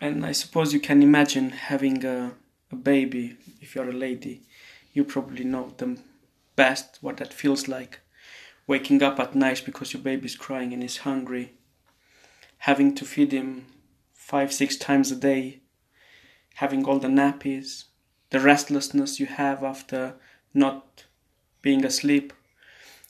And 0.00 0.26
I 0.26 0.32
suppose 0.32 0.72
you 0.72 0.80
can 0.80 1.02
imagine 1.02 1.50
having 1.50 2.04
a, 2.04 2.32
a 2.70 2.76
baby, 2.76 3.36
if 3.60 3.74
you're 3.74 3.90
a 3.90 3.92
lady, 3.92 4.42
you 4.92 5.04
probably 5.04 5.44
know 5.44 5.72
them 5.76 5.98
best 6.56 6.98
what 7.00 7.18
that 7.18 7.32
feels 7.32 7.68
like. 7.68 8.00
Waking 8.66 9.02
up 9.02 9.20
at 9.20 9.34
night 9.34 9.62
because 9.64 9.92
your 9.92 10.02
baby's 10.02 10.36
crying 10.36 10.72
and 10.72 10.82
is 10.82 10.98
hungry, 10.98 11.54
having 12.58 12.94
to 12.96 13.04
feed 13.04 13.32
him 13.32 13.66
five, 14.12 14.52
six 14.52 14.76
times 14.76 15.12
a 15.12 15.16
day, 15.16 15.60
having 16.54 16.84
all 16.84 16.98
the 16.98 17.08
nappies, 17.08 17.84
the 18.30 18.40
restlessness 18.40 19.20
you 19.20 19.26
have 19.26 19.62
after 19.62 20.14
not 20.52 21.04
being 21.62 21.84
asleep. 21.84 22.32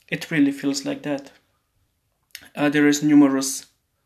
It 0.09 0.29
really 0.29 0.51
feels 0.51 0.85
like 0.85 1.01
that. 1.03 1.31
Uh, 2.55 2.69
there 2.69 2.87
is 2.87 3.01
numerous 3.01 3.65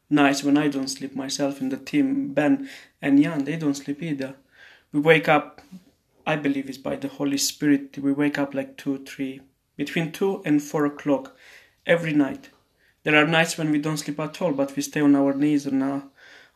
nights 0.10 0.44
when 0.44 0.58
I 0.58 0.68
don't 0.68 0.88
sleep 0.88 1.16
myself 1.16 1.62
in 1.62 1.70
the 1.70 1.78
team. 1.78 2.34
Ben 2.34 2.70
and 3.02 3.22
Jan, 3.22 3.44
they 3.44 3.58
don't 3.58 3.76
sleep 3.76 4.02
either. 4.02 4.36
We 4.92 5.00
wake 5.00 5.28
up, 5.28 5.62
I 6.26 6.36
believe 6.36 6.70
it's 6.70 6.78
by 6.78 6.96
the 6.96 7.08
Holy 7.08 7.38
Spirit. 7.38 7.98
We 7.98 8.12
wake 8.12 8.38
up 8.38 8.54
like 8.54 8.78
two, 8.78 9.00
three, 9.06 9.42
between 9.82 10.12
two 10.12 10.44
and 10.46 10.62
four 10.62 10.86
o'clock 10.86 11.36
every 11.88 12.14
night. 12.14 12.52
There 13.02 13.16
are 13.16 13.26
nights 13.26 13.58
when 13.58 13.72
we 13.72 13.80
don't 13.80 13.98
sleep 13.98 14.20
at 14.20 14.40
all, 14.40 14.52
but 14.52 14.76
we 14.76 14.84
stay 14.84 15.02
on 15.02 15.16
our 15.16 15.34
knees 15.34 15.66
and 15.66 15.82
our, 15.82 16.04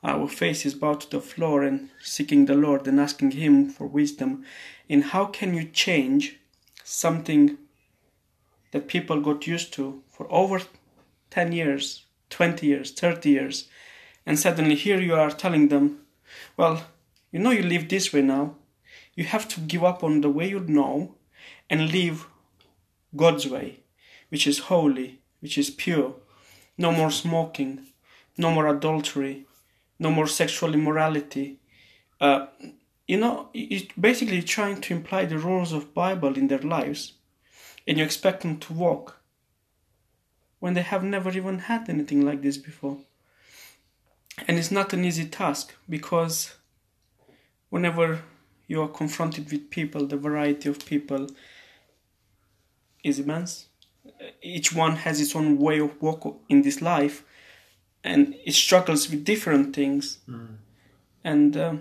our 0.04 0.28
faces 0.28 0.76
bowed 0.76 1.02
to 1.02 1.10
the 1.10 1.20
floor 1.20 1.64
and 1.64 1.90
seeking 2.04 2.46
the 2.46 2.54
Lord 2.54 2.86
and 2.86 3.00
asking 3.00 3.32
Him 3.32 3.68
for 3.68 3.88
wisdom 3.88 4.46
in 4.88 5.02
how 5.02 5.26
can 5.26 5.56
you 5.56 5.64
change 5.64 6.38
something 6.84 7.58
that 8.72 8.88
people 8.88 9.20
got 9.22 9.48
used 9.48 9.74
to 9.74 10.04
for 10.08 10.32
over 10.32 10.62
10 11.32 11.52
years, 11.52 12.06
20 12.30 12.68
years, 12.68 12.92
30 12.92 13.28
years, 13.28 13.68
and 14.24 14.38
suddenly 14.38 14.76
here 14.76 15.02
you 15.02 15.16
are 15.16 15.32
telling 15.32 15.70
them, 15.70 16.02
well, 16.58 16.84
you 17.32 17.40
know 17.40 17.50
you 17.50 17.64
live 17.64 17.90
this 17.90 18.14
way 18.14 18.22
now. 18.22 18.54
You 19.16 19.24
have 19.24 19.48
to 19.48 19.62
give 19.62 19.84
up 19.84 20.04
on 20.04 20.22
the 20.22 20.30
way 20.30 20.48
you 20.48 20.60
know 20.60 21.16
and 21.72 21.92
live 21.92 22.28
God's 23.16 23.48
way, 23.48 23.80
which 24.30 24.48
is 24.48 24.60
holy, 24.60 25.22
which 25.40 25.58
is 25.58 25.70
pure. 25.70 26.16
No 26.78 26.92
more 26.92 27.12
smoking, 27.12 27.88
no 28.38 28.52
more 28.52 28.68
adultery, 28.68 29.46
no 30.00 30.12
more 30.12 30.28
sexual 30.28 30.74
immorality. 30.74 31.60
Uh, 32.20 32.48
you 33.08 33.18
know, 33.18 33.50
it's 33.54 33.94
basically 34.00 34.42
trying 34.42 34.82
to 34.82 34.94
imply 34.94 35.26
the 35.26 35.38
rules 35.38 35.72
of 35.72 35.94
Bible 35.94 36.38
in 36.38 36.48
their 36.48 36.60
lives, 36.60 37.14
and 37.88 37.98
you 37.98 38.04
expect 38.04 38.42
them 38.42 38.58
to 38.60 38.74
walk 38.74 39.22
when 40.60 40.74
they 40.74 40.82
have 40.82 41.04
never 41.04 41.30
even 41.30 41.60
had 41.60 41.90
anything 41.90 42.26
like 42.26 42.42
this 42.42 42.58
before. 42.58 42.98
And 44.48 44.58
it's 44.58 44.72
not 44.72 44.94
an 44.94 45.06
easy 45.06 45.26
task 45.26 45.74
because 45.88 46.56
whenever 47.70 48.24
you 48.68 48.82
are 48.82 48.88
confronted 48.88 49.52
with 49.52 49.70
people, 49.70 50.08
the 50.08 50.18
variety 50.18 50.68
of 50.68 50.86
people 50.86 51.28
is 53.06 53.20
immense. 53.20 53.68
Each 54.42 54.74
one 54.74 54.96
has 54.98 55.22
its 55.22 55.36
own 55.36 55.58
way 55.60 55.80
of 55.80 56.02
walk 56.02 56.42
in 56.50 56.64
this 56.64 56.82
life, 56.82 57.24
and 58.04 58.36
it 58.46 58.54
struggles 58.54 59.10
with 59.10 59.24
different 59.24 59.76
things. 59.76 60.20
Mm. 60.28 60.56
And 61.24 61.58
uh, 61.58 61.76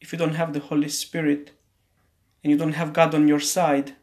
if 0.00 0.12
you 0.12 0.18
don't 0.18 0.34
have 0.34 0.52
the 0.52 0.60
Holy 0.60 0.88
Spirit, 0.88 1.52
and 2.42 2.50
you 2.50 2.56
don't 2.56 2.80
have 2.80 2.94
God 2.94 3.14
on 3.14 3.28
your 3.28 3.40
side, 3.40 3.94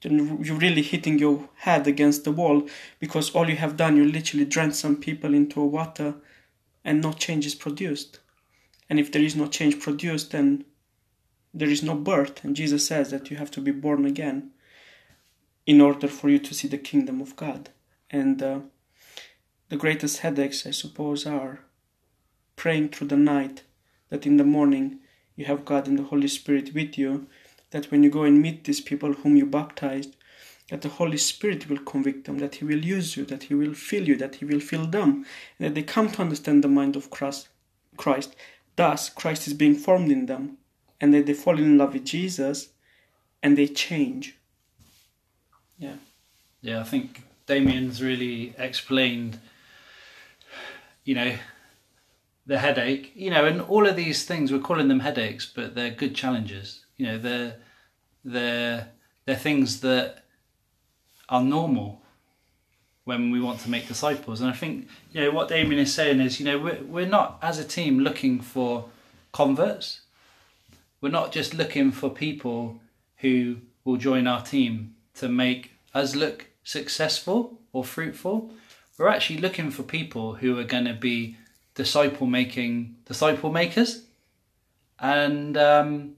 then 0.00 0.42
you're 0.42 0.56
really 0.56 0.82
hitting 0.82 1.18
your 1.18 1.50
head 1.56 1.86
against 1.86 2.24
the 2.24 2.32
wall 2.32 2.66
because 2.98 3.30
all 3.30 3.50
you 3.50 3.56
have 3.56 3.76
done, 3.76 3.96
you 3.96 4.04
literally 4.06 4.46
drenched 4.46 4.76
some 4.76 4.96
people 4.96 5.34
into 5.34 5.60
water, 5.60 6.14
and 6.84 7.02
no 7.02 7.12
change 7.12 7.44
is 7.44 7.54
produced. 7.54 8.20
And 8.88 8.98
if 8.98 9.12
there 9.12 9.22
is 9.22 9.36
no 9.36 9.46
change 9.46 9.80
produced, 9.80 10.30
then 10.30 10.64
there 11.52 11.68
is 11.68 11.82
no 11.82 11.94
birth. 11.94 12.42
And 12.44 12.56
Jesus 12.56 12.86
says 12.86 13.10
that 13.10 13.30
you 13.30 13.36
have 13.36 13.50
to 13.50 13.60
be 13.60 13.72
born 13.72 14.06
again 14.06 14.52
in 15.68 15.82
order 15.82 16.08
for 16.08 16.30
you 16.30 16.38
to 16.38 16.54
see 16.54 16.66
the 16.66 16.78
kingdom 16.78 17.20
of 17.20 17.36
God. 17.36 17.68
And 18.10 18.42
uh, 18.42 18.60
the 19.68 19.76
greatest 19.76 20.20
headaches, 20.20 20.66
I 20.66 20.70
suppose, 20.70 21.26
are 21.26 21.60
praying 22.56 22.88
through 22.88 23.08
the 23.08 23.18
night, 23.18 23.64
that 24.08 24.24
in 24.24 24.38
the 24.38 24.44
morning 24.44 25.00
you 25.36 25.44
have 25.44 25.66
God 25.66 25.86
and 25.86 25.98
the 25.98 26.04
Holy 26.04 26.26
Spirit 26.26 26.72
with 26.72 26.96
you, 26.96 27.26
that 27.70 27.90
when 27.90 28.02
you 28.02 28.08
go 28.08 28.22
and 28.22 28.40
meet 28.40 28.64
these 28.64 28.80
people 28.80 29.12
whom 29.12 29.36
you 29.36 29.44
baptized, 29.44 30.16
that 30.70 30.80
the 30.80 30.88
Holy 30.88 31.18
Spirit 31.18 31.68
will 31.68 31.84
convict 31.84 32.24
them, 32.24 32.38
that 32.38 32.54
He 32.54 32.64
will 32.64 32.82
use 32.82 33.14
you, 33.14 33.26
that 33.26 33.42
He 33.44 33.54
will 33.54 33.74
fill 33.74 34.08
you, 34.08 34.16
that 34.16 34.36
He 34.36 34.46
will 34.46 34.60
fill 34.60 34.86
them, 34.86 35.26
and 35.58 35.66
that 35.66 35.74
they 35.74 35.82
come 35.82 36.10
to 36.12 36.22
understand 36.22 36.64
the 36.64 36.68
mind 36.68 36.96
of 36.96 37.10
Christ. 37.10 37.50
Christ. 37.98 38.34
Thus, 38.76 39.10
Christ 39.10 39.46
is 39.46 39.52
being 39.52 39.74
formed 39.74 40.10
in 40.10 40.24
them, 40.24 40.56
and 40.98 41.12
that 41.12 41.26
they 41.26 41.34
fall 41.34 41.58
in 41.58 41.76
love 41.76 41.92
with 41.92 42.06
Jesus, 42.06 42.70
and 43.42 43.58
they 43.58 43.66
change. 43.66 44.37
Yeah. 45.78 45.94
Yeah, 46.60 46.80
I 46.80 46.84
think 46.84 47.22
Damien's 47.46 48.02
really 48.02 48.54
explained, 48.58 49.38
you 51.04 51.14
know, 51.14 51.34
the 52.46 52.58
headache, 52.58 53.12
you 53.14 53.30
know, 53.30 53.44
and 53.44 53.60
all 53.60 53.86
of 53.86 53.94
these 53.94 54.24
things, 54.24 54.50
we're 54.50 54.58
calling 54.58 54.88
them 54.88 55.00
headaches, 55.00 55.46
but 55.46 55.74
they're 55.74 55.90
good 55.90 56.14
challenges. 56.14 56.84
You 56.96 57.06
know, 57.06 57.18
they're, 57.18 57.56
they're, 58.24 58.88
they're 59.24 59.36
things 59.36 59.80
that 59.80 60.24
are 61.28 61.42
normal 61.42 62.02
when 63.04 63.30
we 63.30 63.40
want 63.40 63.60
to 63.60 63.70
make 63.70 63.86
disciples. 63.86 64.40
And 64.40 64.50
I 64.50 64.54
think, 64.54 64.88
you 65.12 65.22
know, 65.22 65.30
what 65.30 65.48
Damien 65.48 65.80
is 65.80 65.94
saying 65.94 66.20
is, 66.20 66.40
you 66.40 66.46
know, 66.46 66.58
we're, 66.58 66.82
we're 66.82 67.06
not 67.06 67.38
as 67.40 67.58
a 67.58 67.64
team 67.64 68.00
looking 68.00 68.40
for 68.40 68.88
converts. 69.32 70.00
We're 71.00 71.10
not 71.10 71.32
just 71.32 71.54
looking 71.54 71.92
for 71.92 72.10
people 72.10 72.80
who 73.18 73.58
will 73.84 73.96
join 73.96 74.26
our 74.26 74.42
team 74.42 74.94
to 75.18 75.28
make 75.28 75.72
us 75.94 76.14
look 76.14 76.46
successful 76.64 77.60
or 77.72 77.84
fruitful. 77.84 78.52
We're 78.98 79.08
actually 79.08 79.38
looking 79.38 79.70
for 79.70 79.82
people 79.82 80.34
who 80.34 80.58
are 80.58 80.64
going 80.64 80.86
to 80.86 80.94
be 80.94 81.36
disciple 81.74 82.26
making 82.26 82.96
disciple 83.06 83.50
makers. 83.50 84.04
And, 84.98 85.56
um, 85.56 86.14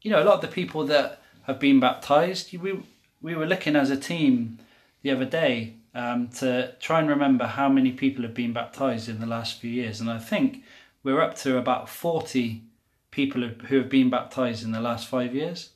you 0.00 0.10
know, 0.10 0.22
a 0.22 0.24
lot 0.24 0.36
of 0.36 0.40
the 0.42 0.48
people 0.48 0.86
that 0.86 1.22
have 1.42 1.58
been 1.58 1.80
baptized, 1.80 2.56
we, 2.56 2.80
we 3.20 3.34
were 3.34 3.46
looking 3.46 3.74
as 3.74 3.90
a 3.90 3.96
team 3.96 4.58
the 5.02 5.10
other 5.10 5.24
day 5.24 5.74
um, 5.94 6.28
to 6.28 6.72
try 6.80 7.00
and 7.00 7.08
remember 7.08 7.46
how 7.46 7.68
many 7.68 7.92
people 7.92 8.22
have 8.22 8.34
been 8.34 8.52
baptized 8.52 9.08
in 9.08 9.20
the 9.20 9.26
last 9.26 9.60
few 9.60 9.70
years. 9.70 10.00
And 10.00 10.08
I 10.08 10.18
think 10.18 10.62
we're 11.02 11.20
up 11.20 11.34
to 11.38 11.58
about 11.58 11.88
40 11.88 12.62
people 13.10 13.42
who 13.42 13.78
have 13.78 13.88
been 13.88 14.08
baptized 14.08 14.64
in 14.64 14.72
the 14.72 14.80
last 14.80 15.08
five 15.08 15.34
years. 15.34 15.70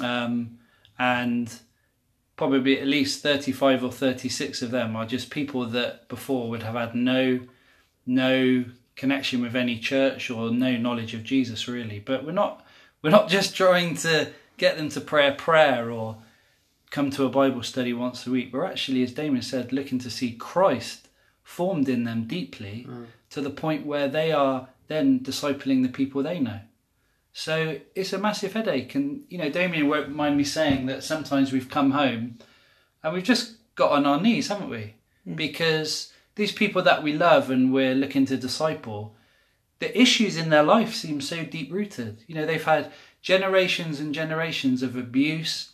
Um, 0.00 0.58
and 0.98 1.52
probably 2.36 2.80
at 2.80 2.86
least 2.86 3.22
35 3.22 3.84
or 3.84 3.92
36 3.92 4.62
of 4.62 4.70
them 4.70 4.96
are 4.96 5.06
just 5.06 5.30
people 5.30 5.66
that 5.66 6.08
before 6.08 6.48
would 6.48 6.62
have 6.62 6.74
had 6.74 6.94
no 6.94 7.40
no 8.06 8.64
connection 8.96 9.40
with 9.40 9.56
any 9.56 9.78
church 9.78 10.30
or 10.30 10.50
no 10.50 10.76
knowledge 10.76 11.14
of 11.14 11.22
Jesus 11.22 11.68
really. 11.68 12.00
But 12.00 12.24
we're 12.24 12.32
not 12.32 12.64
we're 13.02 13.10
not 13.10 13.28
just 13.28 13.56
trying 13.56 13.96
to 13.98 14.32
get 14.56 14.76
them 14.76 14.88
to 14.90 15.00
pray 15.00 15.28
a 15.28 15.32
prayer 15.32 15.90
or 15.90 16.18
come 16.90 17.10
to 17.10 17.24
a 17.24 17.28
bible 17.28 17.62
study 17.62 17.92
once 17.92 18.26
a 18.26 18.30
week. 18.30 18.52
We're 18.52 18.64
actually 18.64 19.02
as 19.02 19.12
Damien 19.12 19.42
said 19.42 19.72
looking 19.72 19.98
to 20.00 20.10
see 20.10 20.32
Christ 20.32 21.08
formed 21.42 21.88
in 21.88 22.04
them 22.04 22.24
deeply 22.24 22.86
mm. 22.88 23.06
to 23.30 23.40
the 23.40 23.50
point 23.50 23.86
where 23.86 24.08
they 24.08 24.32
are 24.32 24.68
then 24.88 25.20
discipling 25.20 25.82
the 25.82 25.88
people 25.88 26.22
they 26.22 26.40
know 26.40 26.60
so 27.36 27.80
it's 27.96 28.12
a 28.12 28.18
massive 28.18 28.52
headache. 28.52 28.94
And, 28.94 29.24
you 29.28 29.38
know, 29.38 29.50
Damien 29.50 29.88
won't 29.88 30.14
mind 30.14 30.36
me 30.36 30.44
saying 30.44 30.86
that 30.86 31.02
sometimes 31.02 31.52
we've 31.52 31.68
come 31.68 31.90
home 31.90 32.38
and 33.02 33.12
we've 33.12 33.24
just 33.24 33.56
got 33.74 33.90
on 33.90 34.06
our 34.06 34.20
knees, 34.20 34.48
haven't 34.48 34.70
we? 34.70 34.94
Mm. 35.26 35.34
Because 35.34 36.12
these 36.36 36.52
people 36.52 36.80
that 36.82 37.02
we 37.02 37.12
love 37.12 37.50
and 37.50 37.74
we're 37.74 37.96
looking 37.96 38.24
to 38.26 38.36
disciple, 38.36 39.16
the 39.80 40.00
issues 40.00 40.36
in 40.36 40.48
their 40.48 40.62
life 40.62 40.94
seem 40.94 41.20
so 41.20 41.44
deep 41.44 41.72
rooted. 41.72 42.22
You 42.28 42.36
know, 42.36 42.46
they've 42.46 42.62
had 42.62 42.92
generations 43.20 43.98
and 43.98 44.14
generations 44.14 44.84
of 44.84 44.94
abuse 44.94 45.72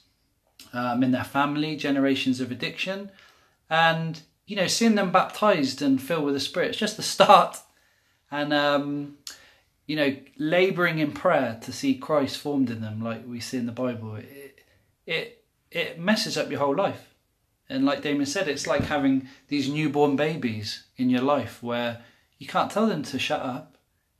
um, 0.73 1.03
in 1.03 1.11
their 1.11 1.25
family, 1.25 1.77
generations 1.77 2.40
of 2.40 2.51
addiction. 2.51 3.11
And, 3.68 4.23
you 4.46 4.57
know, 4.57 4.66
seeing 4.66 4.94
them 4.94 5.12
baptized 5.12 5.83
and 5.83 6.01
filled 6.01 6.25
with 6.25 6.35
the 6.35 6.40
Spirit, 6.40 6.70
it's 6.70 6.79
just 6.79 6.96
the 6.96 7.03
start. 7.03 7.59
And, 8.31 8.55
um, 8.55 9.18
you 9.90 9.96
know, 9.96 10.16
laboring 10.38 11.00
in 11.00 11.11
prayer 11.11 11.59
to 11.62 11.72
see 11.72 11.96
Christ 11.96 12.37
formed 12.37 12.70
in 12.70 12.81
them, 12.81 13.03
like 13.03 13.26
we 13.26 13.40
see 13.40 13.59
in 13.59 13.66
the 13.66 13.72
Bible, 13.72 14.14
it 14.14 14.61
it 15.05 15.44
it 15.72 15.98
messes 15.98 16.38
up 16.38 16.48
your 16.48 16.61
whole 16.61 16.76
life. 16.76 17.12
And 17.68 17.85
like 17.85 18.00
Damien 18.00 18.24
said, 18.24 18.46
it's 18.46 18.68
like 18.68 18.83
having 18.83 19.26
these 19.48 19.68
newborn 19.68 20.14
babies 20.14 20.85
in 20.96 21.11
your 21.11 21.22
life 21.22 21.61
where 21.61 22.05
you 22.38 22.46
can't 22.46 22.70
tell 22.70 22.87
them 22.87 23.03
to 23.03 23.18
shut 23.18 23.40
up. 23.40 23.79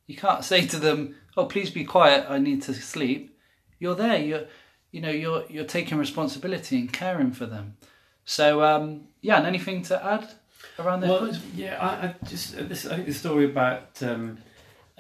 You 0.09 0.17
can't 0.17 0.45
say 0.53 0.67
to 0.67 0.77
them, 0.77 1.15
"Oh, 1.37 1.47
please 1.47 1.71
be 1.71 1.85
quiet. 1.85 2.27
I 2.29 2.39
need 2.39 2.63
to 2.63 2.75
sleep." 2.75 3.39
You're 3.79 3.95
there. 3.95 4.19
You're, 4.19 4.47
you 4.91 5.01
know, 5.01 5.11
you're 5.11 5.45
you're 5.49 5.73
taking 5.79 5.99
responsibility 5.99 6.81
and 6.81 6.93
caring 6.93 7.31
for 7.31 7.47
them. 7.47 7.77
So, 8.25 8.65
um, 8.65 9.03
yeah. 9.21 9.37
And 9.37 9.47
anything 9.47 9.83
to 9.83 10.05
add 10.05 10.35
around 10.81 11.03
that? 11.03 11.11
Well, 11.11 11.33
yeah, 11.55 11.79
I, 11.81 12.07
I 12.09 12.15
just 12.27 12.59
uh, 12.59 12.65
this 12.65 12.87
I 12.87 12.97
think 12.97 13.07
the 13.07 13.15
story 13.15 13.45
about 13.45 14.03
um, 14.03 14.39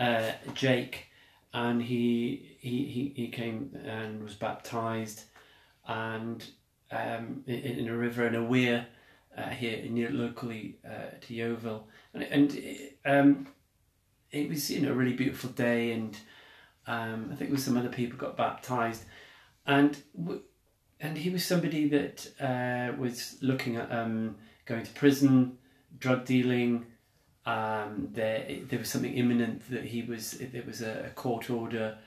uh, 0.00 0.32
Jake, 0.54 1.06
and 1.52 1.82
he, 1.82 2.56
he 2.58 2.84
he 2.86 3.12
he 3.14 3.28
came 3.28 3.76
and 3.84 4.24
was 4.24 4.34
baptized, 4.34 5.24
and 5.86 6.44
um, 6.90 7.44
in, 7.46 7.54
in 7.54 7.88
a 7.88 7.96
river 7.96 8.26
in 8.26 8.34
a 8.34 8.42
weir 8.42 8.86
uh, 9.36 9.50
here 9.50 9.84
near 9.88 10.10
locally 10.10 10.78
uh, 10.84 11.16
to 11.20 11.34
Yeovil, 11.34 11.86
and 12.14 12.22
and 12.24 12.54
it, 12.54 12.98
um, 13.04 13.46
it 14.30 14.48
was 14.48 14.70
you 14.70 14.80
know 14.80 14.92
a 14.92 14.94
really 14.94 15.12
beautiful 15.12 15.50
day, 15.50 15.92
and 15.92 16.16
um, 16.86 17.30
I 17.32 17.36
think 17.36 17.50
with 17.50 17.60
some 17.60 17.76
other 17.76 17.88
people 17.88 18.18
got 18.18 18.36
baptized, 18.36 19.04
and 19.66 19.96
w- 20.18 20.42
and 21.00 21.16
he 21.18 21.30
was 21.30 21.44
somebody 21.44 21.88
that 21.88 22.26
uh, 22.40 22.96
was 22.98 23.36
looking 23.40 23.76
at 23.76 23.90
um, 23.92 24.36
going 24.66 24.84
to 24.84 24.92
prison, 24.92 25.58
drug 25.98 26.24
dealing. 26.24 26.86
Um, 27.50 28.10
there, 28.12 28.46
there 28.68 28.78
was 28.78 28.88
something 28.88 29.12
imminent 29.12 29.68
that 29.70 29.84
he 29.84 30.02
was. 30.02 30.38
There 30.38 30.62
was 30.64 30.82
a, 30.82 31.10
court 31.16 31.50
order 31.50 31.98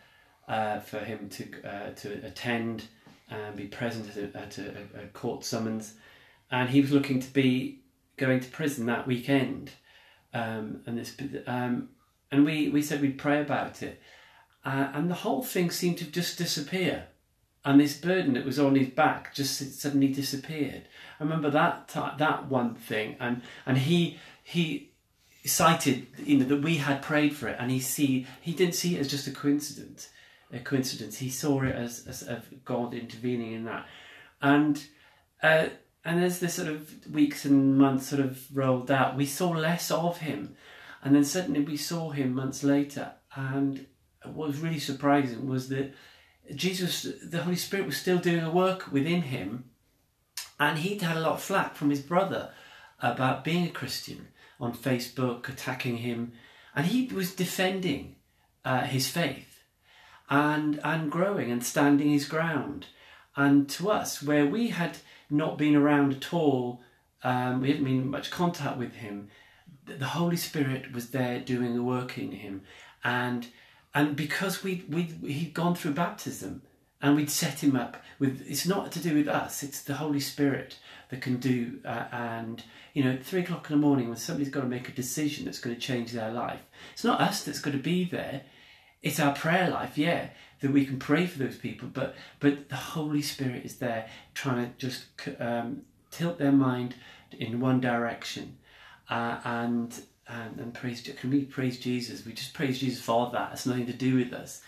uh, 0.47 0.79
for 0.79 0.99
him 0.99 1.27
to 1.29 1.43
uh, 1.67 1.89
to 1.95 2.25
attend 2.25 2.85
and 3.29 3.55
be 3.55 3.65
present 3.65 4.09
at, 4.09 4.17
a, 4.17 4.37
at 4.37 4.57
a, 4.57 5.03
a, 5.03 5.07
court 5.07 5.43
summons, 5.43 5.95
and 6.49 6.69
he 6.69 6.79
was 6.79 6.91
looking 6.93 7.19
to 7.19 7.33
be 7.33 7.81
going 8.15 8.39
to 8.39 8.49
prison 8.51 8.85
that 8.85 9.05
weekend. 9.05 9.71
Um, 10.33 10.81
and 10.85 10.97
this, 10.97 11.17
um, 11.45 11.89
and 12.31 12.45
we 12.45 12.69
we 12.69 12.81
said 12.81 13.01
we'd 13.01 13.17
pray 13.17 13.41
about 13.41 13.83
it, 13.83 14.01
uh, 14.63 14.91
and 14.93 15.09
the 15.09 15.15
whole 15.25 15.43
thing 15.43 15.71
seemed 15.71 15.97
to 15.97 16.05
just 16.05 16.37
disappear 16.37 17.07
and 17.65 17.79
this 17.79 17.97
burden 17.97 18.33
that 18.33 18.45
was 18.45 18.59
on 18.59 18.75
his 18.75 18.89
back 18.89 19.33
just 19.33 19.79
suddenly 19.79 20.09
disappeared. 20.09 20.83
I 21.19 21.23
remember 21.23 21.49
that 21.49 21.89
that 22.17 22.47
one 22.49 22.75
thing, 22.75 23.17
and 23.19 23.41
and 23.65 23.77
he 23.77 24.19
he 24.41 24.92
cited 25.49 26.07
you 26.17 26.37
know 26.37 26.45
that 26.45 26.61
we 26.61 26.77
had 26.77 27.01
prayed 27.01 27.35
for 27.35 27.47
it, 27.47 27.57
and 27.59 27.71
he 27.71 27.79
see 27.79 28.27
he 28.41 28.53
didn't 28.53 28.75
see 28.75 28.95
it 28.95 28.99
as 28.99 29.09
just 29.09 29.27
a 29.27 29.31
coincidence, 29.31 30.09
a 30.51 30.59
coincidence. 30.59 31.17
He 31.17 31.29
saw 31.29 31.61
it 31.63 31.75
as 31.75 32.05
as, 32.07 32.43
God 32.65 32.93
intervening 32.93 33.53
in 33.53 33.65
that, 33.65 33.85
and. 34.41 34.83
Uh, 35.41 35.67
and 36.05 36.23
as 36.23 36.39
the 36.39 36.49
sort 36.49 36.67
of 36.67 37.07
weeks 37.13 37.45
and 37.45 37.77
months 37.77 38.07
sort 38.07 38.21
of 38.21 38.45
rolled 38.53 38.91
out, 38.91 39.15
we 39.15 39.25
saw 39.25 39.51
less 39.51 39.89
of 39.89 40.17
him, 40.17 40.55
and 41.01 41.15
then 41.15 41.23
suddenly 41.23 41.61
we 41.61 41.77
saw 41.77 42.11
him 42.11 42.33
months 42.33 42.63
later. 42.63 43.13
And 43.35 43.87
what 44.25 44.49
was 44.49 44.59
really 44.59 44.79
surprising 44.79 45.47
was 45.47 45.69
that 45.69 45.93
Jesus, 46.53 47.07
the 47.23 47.43
Holy 47.43 47.55
Spirit 47.55 47.85
was 47.85 47.97
still 47.97 48.17
doing 48.17 48.43
a 48.43 48.51
work 48.51 48.91
within 48.91 49.23
him, 49.23 49.65
and 50.59 50.79
he'd 50.79 51.01
had 51.01 51.17
a 51.17 51.21
lot 51.21 51.33
of 51.33 51.41
flack 51.41 51.75
from 51.75 51.89
his 51.89 52.01
brother 52.01 52.51
about 53.01 53.43
being 53.43 53.65
a 53.65 53.71
Christian 53.71 54.27
on 54.63 54.73
Facebook, 54.73 55.49
attacking 55.49 55.97
him, 55.97 56.33
and 56.75 56.87
he 56.87 57.07
was 57.13 57.35
defending 57.35 58.15
uh, 58.65 58.81
his 58.81 59.07
faith 59.07 59.53
and 60.29 60.79
and 60.83 61.11
growing 61.11 61.51
and 61.51 61.63
standing 61.63 62.09
his 62.09 62.27
ground. 62.27 62.87
And 63.35 63.67
to 63.69 63.89
us, 63.89 64.21
where 64.21 64.45
we 64.45 64.69
had 64.69 64.97
not 65.29 65.57
been 65.57 65.75
around 65.75 66.13
at 66.13 66.33
all, 66.33 66.81
um, 67.23 67.61
we 67.61 67.69
hadn't 67.69 67.83
been 67.83 68.01
in 68.01 68.09
much 68.09 68.31
contact 68.31 68.77
with 68.77 68.93
him. 68.95 69.29
The 69.85 70.05
Holy 70.05 70.37
Spirit 70.37 70.93
was 70.93 71.09
there 71.09 71.39
doing 71.39 71.75
the 71.75 71.83
work 71.83 72.17
in 72.17 72.31
him, 72.31 72.61
and 73.03 73.47
and 73.93 74.15
because 74.15 74.63
we 74.63 74.85
we 74.89 75.03
he'd 75.31 75.53
gone 75.53 75.75
through 75.75 75.93
baptism 75.93 76.61
and 77.03 77.15
we'd 77.15 77.29
set 77.29 77.61
him 77.61 77.75
up 77.75 77.97
with 78.17 78.43
it's 78.47 78.65
not 78.65 78.91
to 78.91 78.99
do 78.99 79.13
with 79.13 79.27
us 79.27 79.61
it's 79.61 79.81
the 79.81 79.95
holy 79.95 80.19
spirit 80.19 80.79
that 81.09 81.21
can 81.21 81.37
do 81.37 81.79
uh, 81.85 82.05
and 82.11 82.63
you 82.93 83.03
know 83.03 83.19
three 83.21 83.41
o'clock 83.41 83.69
in 83.69 83.75
the 83.75 83.85
morning 83.85 84.07
when 84.07 84.17
somebody's 84.17 84.49
got 84.49 84.61
to 84.61 84.67
make 84.67 84.89
a 84.89 84.93
decision 84.93 85.45
that's 85.45 85.59
going 85.59 85.75
to 85.75 85.81
change 85.81 86.11
their 86.13 86.31
life 86.31 86.61
it's 86.93 87.03
not 87.03 87.21
us 87.21 87.43
that's 87.43 87.59
going 87.59 87.77
to 87.77 87.83
be 87.83 88.05
there 88.05 88.41
it's 89.03 89.19
our 89.19 89.35
prayer 89.35 89.69
life 89.69 89.97
yeah 89.97 90.29
that 90.61 90.71
we 90.71 90.85
can 90.85 90.97
pray 90.97 91.27
for 91.27 91.37
those 91.37 91.57
people 91.57 91.87
but 91.93 92.15
but 92.39 92.69
the 92.69 92.75
holy 92.75 93.21
spirit 93.21 93.65
is 93.65 93.77
there 93.77 94.09
trying 94.33 94.65
to 94.65 94.71
just 94.77 95.05
um, 95.39 95.81
tilt 96.09 96.39
their 96.39 96.53
mind 96.53 96.95
in 97.37 97.59
one 97.59 97.81
direction 97.81 98.57
uh, 99.09 99.37
and 99.43 100.01
and, 100.25 100.57
and 100.57 100.73
praise 100.73 101.01
can 101.01 101.31
we 101.31 101.43
praise 101.43 101.77
Jesus? 101.77 102.25
We 102.25 102.31
just 102.31 102.53
praise 102.53 102.79
Jesus 102.79 103.03
for 103.03 103.29
that. 103.31 103.51
It's 103.51 103.65
nothing 103.65 103.87
to 103.87 103.93
do 103.93 104.15
with 104.15 104.31
us, 104.31 104.61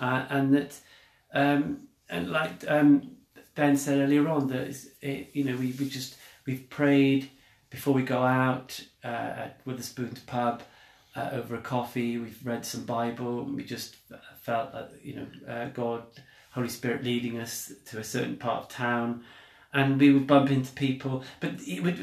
uh, 0.00 0.26
and 0.28 0.52
that 0.52 0.80
um, 1.36 1.88
and 2.08 2.30
like 2.30 2.64
um, 2.66 3.16
Ben 3.54 3.76
said 3.76 3.98
earlier 3.98 4.28
on 4.28 4.48
that 4.48 4.74
it, 5.02 5.30
you 5.34 5.44
know 5.44 5.56
we, 5.56 5.72
we 5.78 5.88
just 5.88 6.16
we've 6.46 6.68
prayed 6.70 7.30
before 7.68 7.92
we 7.92 8.02
go 8.02 8.22
out 8.22 8.80
uh, 9.04 9.08
at 9.44 9.64
Wetherspoon's 9.66 10.20
pub 10.20 10.62
uh, 11.14 11.30
over 11.32 11.54
a 11.56 11.60
coffee. 11.60 12.16
We've 12.16 12.40
read 12.44 12.64
some 12.64 12.84
Bible. 12.84 13.44
We 13.44 13.64
just 13.64 13.96
felt 14.40 14.72
that 14.72 14.92
you 15.02 15.16
know 15.16 15.26
uh, 15.52 15.66
God, 15.66 16.04
Holy 16.52 16.68
Spirit 16.68 17.04
leading 17.04 17.38
us 17.38 17.70
to 17.86 17.98
a 17.98 18.04
certain 18.04 18.36
part 18.36 18.64
of 18.64 18.68
town. 18.68 19.22
And 19.74 20.00
we 20.00 20.10
would 20.10 20.26
bump 20.26 20.50
into 20.50 20.72
people, 20.72 21.22
but 21.40 21.56
it 21.58 21.82
would 21.82 21.98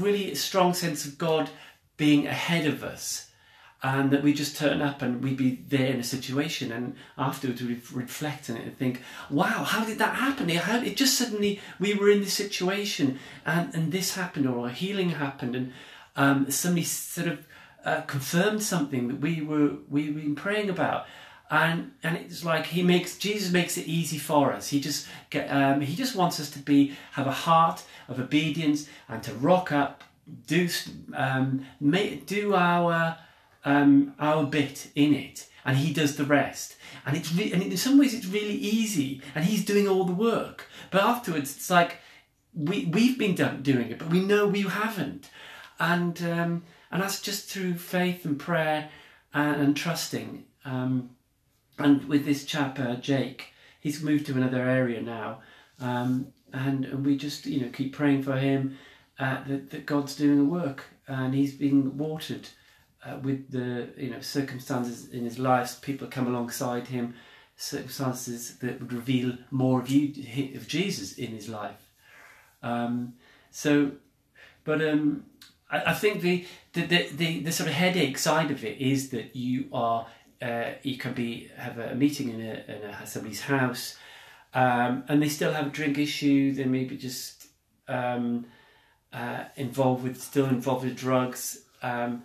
really 0.00 0.32
strong 0.36 0.74
sense 0.74 1.04
of 1.06 1.18
God 1.18 1.50
being 1.96 2.28
ahead 2.28 2.66
of 2.66 2.84
us 2.84 3.29
and 3.82 4.10
that 4.10 4.22
we 4.22 4.32
just 4.32 4.56
turn 4.56 4.82
up 4.82 5.00
and 5.00 5.22
we'd 5.22 5.36
be 5.36 5.62
there 5.68 5.86
in 5.86 6.00
a 6.00 6.04
situation 6.04 6.70
and 6.70 6.94
afterwards 7.16 7.62
we'd 7.62 7.90
reflect 7.92 8.50
on 8.50 8.56
it 8.56 8.64
and 8.64 8.78
think 8.78 9.00
wow 9.30 9.64
how 9.64 9.84
did 9.84 9.98
that 9.98 10.16
happen 10.16 10.50
it, 10.50 10.62
it 10.86 10.96
just 10.96 11.16
suddenly 11.16 11.60
we 11.78 11.94
were 11.94 12.10
in 12.10 12.20
this 12.20 12.34
situation 12.34 13.18
and, 13.46 13.74
and 13.74 13.92
this 13.92 14.14
happened 14.14 14.46
or 14.46 14.66
a 14.66 14.72
healing 14.72 15.10
happened 15.10 15.56
and 15.56 15.72
um, 16.16 16.50
somebody 16.50 16.84
sort 16.84 17.28
of 17.28 17.46
uh, 17.84 18.02
confirmed 18.02 18.62
something 18.62 19.08
that 19.08 19.20
we 19.20 19.40
were 19.40 19.72
we've 19.88 20.14
been 20.14 20.34
praying 20.34 20.68
about 20.68 21.06
and 21.50 21.92
and 22.02 22.16
it's 22.16 22.44
like 22.44 22.66
he 22.66 22.82
makes 22.82 23.16
Jesus 23.18 23.50
makes 23.50 23.76
it 23.76 23.86
easy 23.88 24.18
for 24.18 24.52
us. 24.52 24.68
He 24.68 24.80
just 24.80 25.08
um, 25.48 25.80
he 25.80 25.96
just 25.96 26.14
wants 26.14 26.38
us 26.38 26.48
to 26.50 26.60
be 26.60 26.94
have 27.12 27.26
a 27.26 27.32
heart 27.32 27.82
of 28.08 28.20
obedience 28.20 28.86
and 29.08 29.20
to 29.24 29.34
rock 29.34 29.72
up 29.72 30.04
do 30.46 30.68
um, 31.14 31.66
make, 31.80 32.26
do 32.26 32.54
our 32.54 33.18
um, 33.64 34.14
our 34.18 34.44
bit 34.44 34.88
in 34.94 35.14
it, 35.14 35.48
and 35.64 35.76
he 35.76 35.92
does 35.92 36.16
the 36.16 36.24
rest. 36.24 36.76
And 37.06 37.16
it's 37.16 37.32
re- 37.32 37.52
and 37.52 37.62
in 37.62 37.76
some 37.76 37.98
ways 37.98 38.14
it's 38.14 38.26
really 38.26 38.54
easy, 38.54 39.22
and 39.34 39.44
he's 39.44 39.64
doing 39.64 39.88
all 39.88 40.04
the 40.04 40.12
work. 40.12 40.66
But 40.90 41.02
afterwards, 41.02 41.56
it's 41.56 41.70
like 41.70 41.98
we 42.54 42.86
we've 42.86 43.18
been 43.18 43.34
done 43.34 43.62
doing 43.62 43.90
it, 43.90 43.98
but 43.98 44.10
we 44.10 44.20
know 44.20 44.46
we 44.46 44.62
haven't, 44.62 45.30
and 45.78 46.20
um, 46.22 46.62
and 46.90 47.02
that's 47.02 47.20
just 47.20 47.50
through 47.50 47.74
faith 47.74 48.24
and 48.24 48.38
prayer 48.38 48.90
and, 49.32 49.60
and 49.60 49.76
trusting. 49.76 50.44
Um, 50.64 51.10
and 51.78 52.04
with 52.04 52.26
this 52.26 52.44
chap 52.44 52.78
uh, 52.78 52.96
Jake, 52.96 53.54
he's 53.80 54.02
moved 54.02 54.26
to 54.26 54.32
another 54.34 54.62
area 54.62 55.00
now, 55.00 55.40
um, 55.80 56.32
and 56.52 56.84
and 56.84 57.06
we 57.06 57.16
just 57.16 57.46
you 57.46 57.60
know 57.60 57.70
keep 57.70 57.94
praying 57.94 58.22
for 58.22 58.36
him 58.36 58.76
uh, 59.20 59.44
that, 59.46 59.70
that 59.70 59.86
God's 59.86 60.16
doing 60.16 60.40
a 60.40 60.44
work 60.44 60.84
and 61.06 61.34
he's 61.34 61.54
being 61.54 61.98
watered 61.98 62.48
uh, 63.04 63.16
with 63.22 63.50
the 63.50 63.88
you 63.96 64.10
know 64.10 64.20
circumstances 64.20 65.08
in 65.08 65.24
his 65.24 65.38
life. 65.38 65.80
People 65.80 66.08
come 66.08 66.26
alongside 66.26 66.88
him, 66.88 67.14
circumstances 67.56 68.58
that 68.58 68.80
would 68.80 68.92
reveal 68.92 69.36
more 69.50 69.80
of 69.80 69.88
you 69.88 70.08
of 70.56 70.66
Jesus 70.68 71.14
in 71.14 71.30
his 71.30 71.48
life. 71.48 71.88
Um, 72.62 73.14
so, 73.50 73.92
but 74.64 74.82
um, 74.86 75.24
I, 75.70 75.90
I, 75.90 75.94
think 75.94 76.20
the 76.20 76.46
the, 76.72 76.82
the 76.82 77.08
the, 77.12 77.40
the 77.40 77.52
sort 77.52 77.68
of 77.68 77.74
headache 77.74 78.18
side 78.18 78.50
of 78.50 78.64
it 78.64 78.78
is 78.78 79.10
that 79.10 79.34
you 79.34 79.66
are 79.72 80.06
uh, 80.42 80.72
you 80.82 80.96
can 80.96 81.12
be 81.12 81.50
have 81.56 81.78
a 81.78 81.94
meeting 81.94 82.30
in 82.30 82.40
a, 82.40 82.64
in 82.68 82.90
a 82.90 83.06
somebody's 83.06 83.42
house, 83.42 83.96
um, 84.54 85.04
and 85.08 85.22
they 85.22 85.28
still 85.28 85.52
have 85.52 85.66
a 85.68 85.70
drink 85.70 85.98
issue. 85.98 86.52
They 86.52 86.64
may 86.64 86.84
be 86.84 86.96
just 86.96 87.46
um, 87.88 88.46
uh, 89.12 89.44
involved 89.56 90.04
with 90.04 90.20
still 90.20 90.46
involved 90.46 90.84
with 90.84 90.96
drugs, 90.96 91.62
um, 91.82 92.22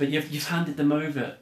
but 0.00 0.08
you've 0.08 0.32
you've 0.32 0.48
handed 0.48 0.78
them 0.78 0.92
over 0.92 1.36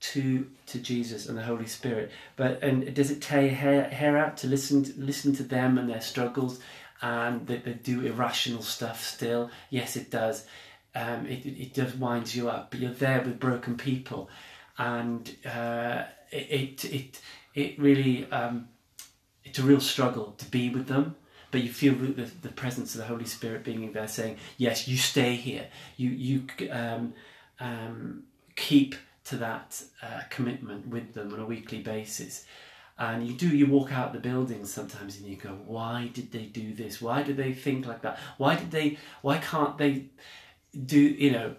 to 0.00 0.46
to 0.66 0.78
Jesus 0.78 1.28
and 1.28 1.36
the 1.36 1.42
Holy 1.42 1.66
Spirit. 1.66 2.12
But 2.36 2.62
and 2.62 2.94
does 2.94 3.10
it 3.10 3.20
tear 3.20 3.42
your 3.42 3.54
hair, 3.54 3.84
hair 3.90 4.16
out 4.16 4.36
to 4.38 4.46
listen 4.46 4.84
to, 4.84 4.92
listen 4.96 5.34
to 5.34 5.42
them 5.42 5.76
and 5.76 5.90
their 5.90 6.00
struggles, 6.00 6.60
and 7.02 7.44
that 7.48 7.64
they 7.64 7.72
do 7.72 8.06
irrational 8.06 8.62
stuff 8.62 9.04
still? 9.04 9.50
Yes, 9.68 9.96
it 9.96 10.12
does. 10.12 10.46
Um, 10.94 11.26
it, 11.26 11.44
it 11.44 11.74
does 11.74 11.92
winds 11.96 12.36
you 12.36 12.48
up, 12.48 12.70
but 12.70 12.78
you're 12.78 12.92
there 12.92 13.20
with 13.20 13.40
broken 13.40 13.76
people, 13.76 14.30
and 14.78 15.34
uh, 15.44 16.04
it, 16.30 16.84
it 16.84 16.84
it 16.84 17.20
it 17.56 17.78
really 17.80 18.30
um, 18.30 18.68
it's 19.42 19.58
a 19.58 19.62
real 19.62 19.80
struggle 19.80 20.36
to 20.38 20.48
be 20.48 20.70
with 20.70 20.86
them 20.86 21.16
but 21.50 21.62
you 21.62 21.72
feel 21.72 21.94
the, 21.94 22.30
the, 22.42 22.50
presence 22.50 22.94
of 22.94 23.00
the 23.00 23.06
Holy 23.06 23.24
Spirit 23.24 23.64
being 23.64 23.90
there 23.92 24.06
saying, 24.06 24.36
yes, 24.58 24.86
you 24.86 24.98
stay 24.98 25.34
here. 25.34 25.66
You, 25.96 26.10
you, 26.10 26.42
um, 26.70 27.14
um, 27.60 28.24
keep 28.56 28.94
to 29.24 29.36
that 29.36 29.82
uh, 30.02 30.20
commitment 30.30 30.88
with 30.88 31.14
them 31.14 31.32
on 31.32 31.40
a 31.40 31.44
weekly 31.44 31.80
basis. 31.80 32.44
And 32.98 33.26
you 33.26 33.34
do, 33.34 33.48
you 33.48 33.66
walk 33.66 33.92
out 33.92 34.12
the 34.12 34.18
building 34.18 34.64
sometimes 34.64 35.18
and 35.18 35.26
you 35.26 35.36
go, 35.36 35.50
why 35.66 36.10
did 36.12 36.32
they 36.32 36.44
do 36.44 36.74
this? 36.74 37.00
Why 37.00 37.22
do 37.22 37.32
they 37.32 37.52
think 37.52 37.86
like 37.86 38.02
that? 38.02 38.18
Why 38.38 38.56
did 38.56 38.70
they, 38.70 38.98
why 39.22 39.38
can't 39.38 39.78
they 39.78 40.06
do, 40.84 41.00
you 41.00 41.30
know, 41.30 41.54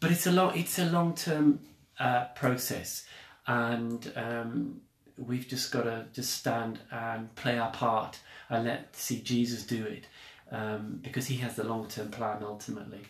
but 0.00 0.10
it's 0.10 0.26
a 0.26 0.32
long, 0.32 0.58
it's 0.58 0.78
a 0.78 0.86
long 0.86 1.14
term 1.14 1.60
uh, 1.98 2.24
process. 2.34 3.04
And 3.46 4.12
um, 4.16 4.80
we've 5.16 5.46
just 5.46 5.70
got 5.70 5.82
to 5.82 6.06
just 6.12 6.32
stand 6.32 6.80
and 6.90 7.32
play 7.36 7.58
our 7.58 7.70
part 7.70 8.18
and 8.48 8.64
let 8.64 8.96
see 8.96 9.20
Jesus 9.20 9.64
do 9.64 9.84
it 9.84 10.06
um, 10.50 10.98
because 11.02 11.26
he 11.26 11.36
has 11.36 11.54
the 11.54 11.64
long 11.64 11.86
term 11.86 12.10
plan 12.10 12.38
ultimately. 12.42 13.02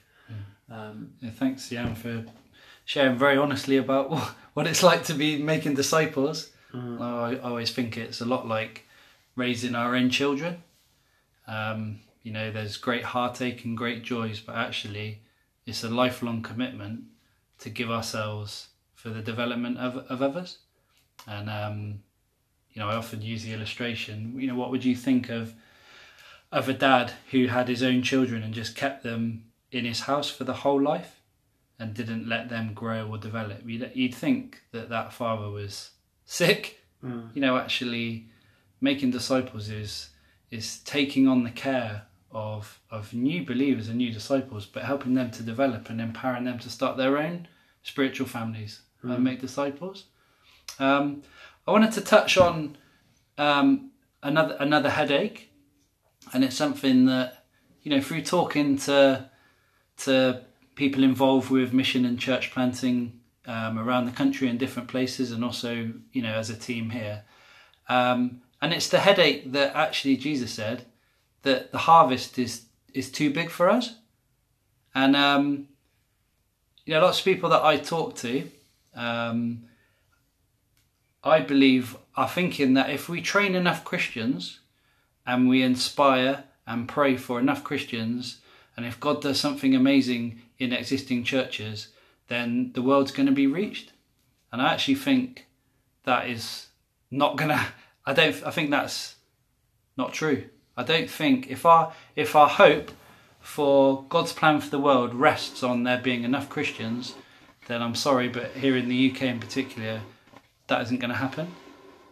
Um, 0.71 1.15
Yeah, 1.21 1.31
thanks, 1.31 1.69
Jan, 1.69 1.95
for 1.95 2.25
sharing 2.85 3.19
very 3.19 3.37
honestly 3.37 3.77
about 3.77 4.11
what, 4.11 4.35
what 4.55 4.67
it's 4.67 4.83
like 4.83 5.05
to 5.05 5.15
be 5.15 5.43
making 5.43 5.75
disciples. 5.75 6.51
Mm. 6.73 7.01
I, 7.01 7.37
I 7.37 7.39
always 7.41 7.73
think 7.73 7.97
it's 7.97 8.21
a 8.21 8.25
lot 8.25 8.47
like 8.47 8.87
raising 9.35 9.75
our 9.75 9.97
own 9.97 10.11
children. 10.11 10.63
Um, 11.47 12.01
you 12.23 12.33
know, 12.33 12.51
there's 12.51 12.77
great 12.77 13.03
heartache 13.03 13.65
and 13.65 13.77
great 13.77 14.03
joys, 14.03 14.41
but 14.41 14.55
actually, 14.55 15.21
it's 15.67 15.83
a 15.83 15.89
lifelong 15.89 16.43
commitment 16.43 17.05
to 17.59 17.71
give 17.71 17.91
ourselves 17.91 18.69
for 18.95 19.11
the 19.11 19.21
development 19.23 19.79
of, 19.79 19.97
of 20.09 20.23
others. 20.23 20.59
And, 21.27 21.51
um, 21.51 22.01
you 22.73 22.81
know, 22.81 22.89
I 22.89 22.95
often 22.95 23.23
use 23.23 23.43
the 23.43 23.53
illustration, 23.53 24.39
you 24.39 24.47
know, 24.47 24.55
what 24.55 24.71
would 24.71 24.85
you 24.85 24.95
think 24.95 25.29
of 25.29 25.55
of 26.53 26.69
a 26.69 26.73
dad 26.73 27.13
who 27.31 27.47
had 27.47 27.69
his 27.69 27.81
own 27.81 28.03
children 28.03 28.43
and 28.43 28.53
just 28.53 28.75
kept 28.75 29.05
them 29.05 29.45
in 29.73 29.85
his 29.85 30.01
house 30.01 30.31
for 30.31 30.45
the 30.45 30.53
whole 30.53 30.81
life 30.81 31.21
and 31.79 31.95
didn't 31.95 32.29
let 32.29 32.49
them 32.49 32.75
grow 32.75 33.09
or 33.09 33.19
develop? 33.19 33.63
You'd, 33.65 33.91
you'd 33.95 34.15
think 34.15 34.63
that 34.73 34.89
that 34.89 35.13
father 35.13 35.51
was 35.51 35.91
sick. 36.25 36.81
Mm. 37.05 37.35
You 37.35 37.41
know, 37.41 37.57
actually, 37.57 38.29
making 38.81 39.11
disciples 39.11 39.69
is 39.69 40.11
is 40.51 40.81
taking 40.81 41.29
on 41.29 41.45
the 41.45 41.51
care 41.51 42.07
of 42.33 42.81
of 42.91 43.13
new 43.13 43.45
believers 43.45 43.89
and 43.89 43.99
new 43.99 44.13
disciples, 44.13 44.67
but 44.67 44.85
helping 44.85 45.15
them 45.15 45.31
to 45.33 45.43
develop 45.43 45.91
and 45.91 46.01
empowering 46.01 46.45
them 46.45 46.59
to 46.59 46.71
start 46.71 46.97
their 46.97 47.19
own 47.19 47.49
spiritual 47.83 48.27
families 48.27 48.83
and 49.03 49.25
make 49.25 49.41
disciples. 49.41 50.05
Um, 50.79 51.23
I 51.67 51.73
wanted 51.73 51.93
to 51.93 52.01
touch 52.03 52.37
on 52.37 52.77
um, 53.39 53.91
another 54.23 54.57
another 54.61 54.91
headache, 54.91 55.51
and 56.33 56.45
it's 56.45 56.57
something 56.57 57.07
that 57.07 57.45
you 57.83 57.91
know 57.91 58.01
through 58.01 58.23
talking 58.23 58.77
to 58.79 59.30
to 60.01 60.43
people 60.75 61.03
involved 61.03 61.51
with 61.51 61.73
mission 61.73 62.05
and 62.05 62.19
church 62.19 62.51
planting 62.51 63.21
um, 63.47 63.79
around 63.79 64.07
the 64.07 64.13
country 64.13 64.49
in 64.49 64.59
different 64.59 64.89
places, 64.89 65.33
and 65.33 65.45
also 65.45 65.93
you 66.13 66.23
know 66.23 66.35
as 66.35 66.51
a 66.51 66.57
team 66.57 66.91
here. 66.91 67.25
Um, 67.89 68.43
and 68.63 68.73
it's 68.73 68.89
the 68.89 69.01
headache 69.01 69.53
that 69.53 69.75
actually 69.75 70.17
Jesus 70.17 70.53
said 70.53 70.87
that 71.43 71.73
the 71.73 71.79
harvest 71.79 72.39
is 72.39 72.67
is 72.93 73.11
too 73.11 73.31
big 73.33 73.51
for 73.51 73.69
us, 73.69 73.97
and 74.95 75.17
um, 75.17 75.69
you 76.85 76.95
know 76.95 77.01
lots 77.01 77.19
of 77.19 77.25
people 77.25 77.51
that 77.51 77.65
I 77.65 77.77
talk 77.77 78.17
to. 78.17 78.49
Um, 78.95 79.65
I 81.23 81.41
believe 81.41 81.97
are 82.17 82.29
thinking 82.29 82.75
that 82.75 82.91
if 82.91 83.09
we 83.09 83.21
train 83.21 83.55
enough 83.55 83.85
Christians 83.85 84.61
and 85.27 85.49
we 85.49 85.63
inspire 85.63 86.45
and 86.67 86.89
pray 86.89 87.17
for 87.17 87.39
enough 87.39 87.63
Christians, 87.63 88.41
and 88.81 88.89
if 88.89 88.99
God 88.99 89.21
does 89.21 89.39
something 89.39 89.75
amazing 89.75 90.41
in 90.59 90.73
existing 90.73 91.23
churches, 91.23 91.89
then 92.29 92.73
the 92.73 92.81
world's 92.81 93.13
going 93.13 93.27
to 93.27 93.33
be 93.33 93.47
reached. 93.47 93.93
And 94.51 94.63
I 94.63 94.73
actually 94.73 94.95
think 94.95 95.45
that 96.05 96.31
is 96.31 96.69
not 97.11 97.37
going 97.37 97.51
to. 97.51 97.67
I 98.07 98.15
don't. 98.15 98.43
I 98.43 98.51
think 98.51 98.71
that's 98.71 99.17
not 99.99 100.15
true. 100.15 100.45
I 100.79 100.83
don't 100.83 101.11
think 101.11 101.51
if 101.51 101.67
our 101.67 101.93
if 102.17 102.35
our 102.35 102.49
hope 102.49 102.91
for 103.39 104.03
God's 104.09 104.33
plan 104.33 104.63
for 104.63 104.71
the 104.71 104.79
world 104.79 105.13
rests 105.13 105.63
on 105.63 105.83
there 105.83 105.99
being 105.99 106.25
enough 106.25 106.49
Christians, 106.49 107.17
then 107.67 107.83
I'm 107.83 107.95
sorry, 107.95 108.31
but 108.31 108.53
here 108.53 108.79
in 108.79 108.89
the 108.89 109.11
UK 109.11 109.25
in 109.25 109.41
particular, 109.41 110.01
that 110.69 110.81
isn't 110.81 111.01
going 111.01 111.11
to 111.11 111.19
happen. 111.19 111.55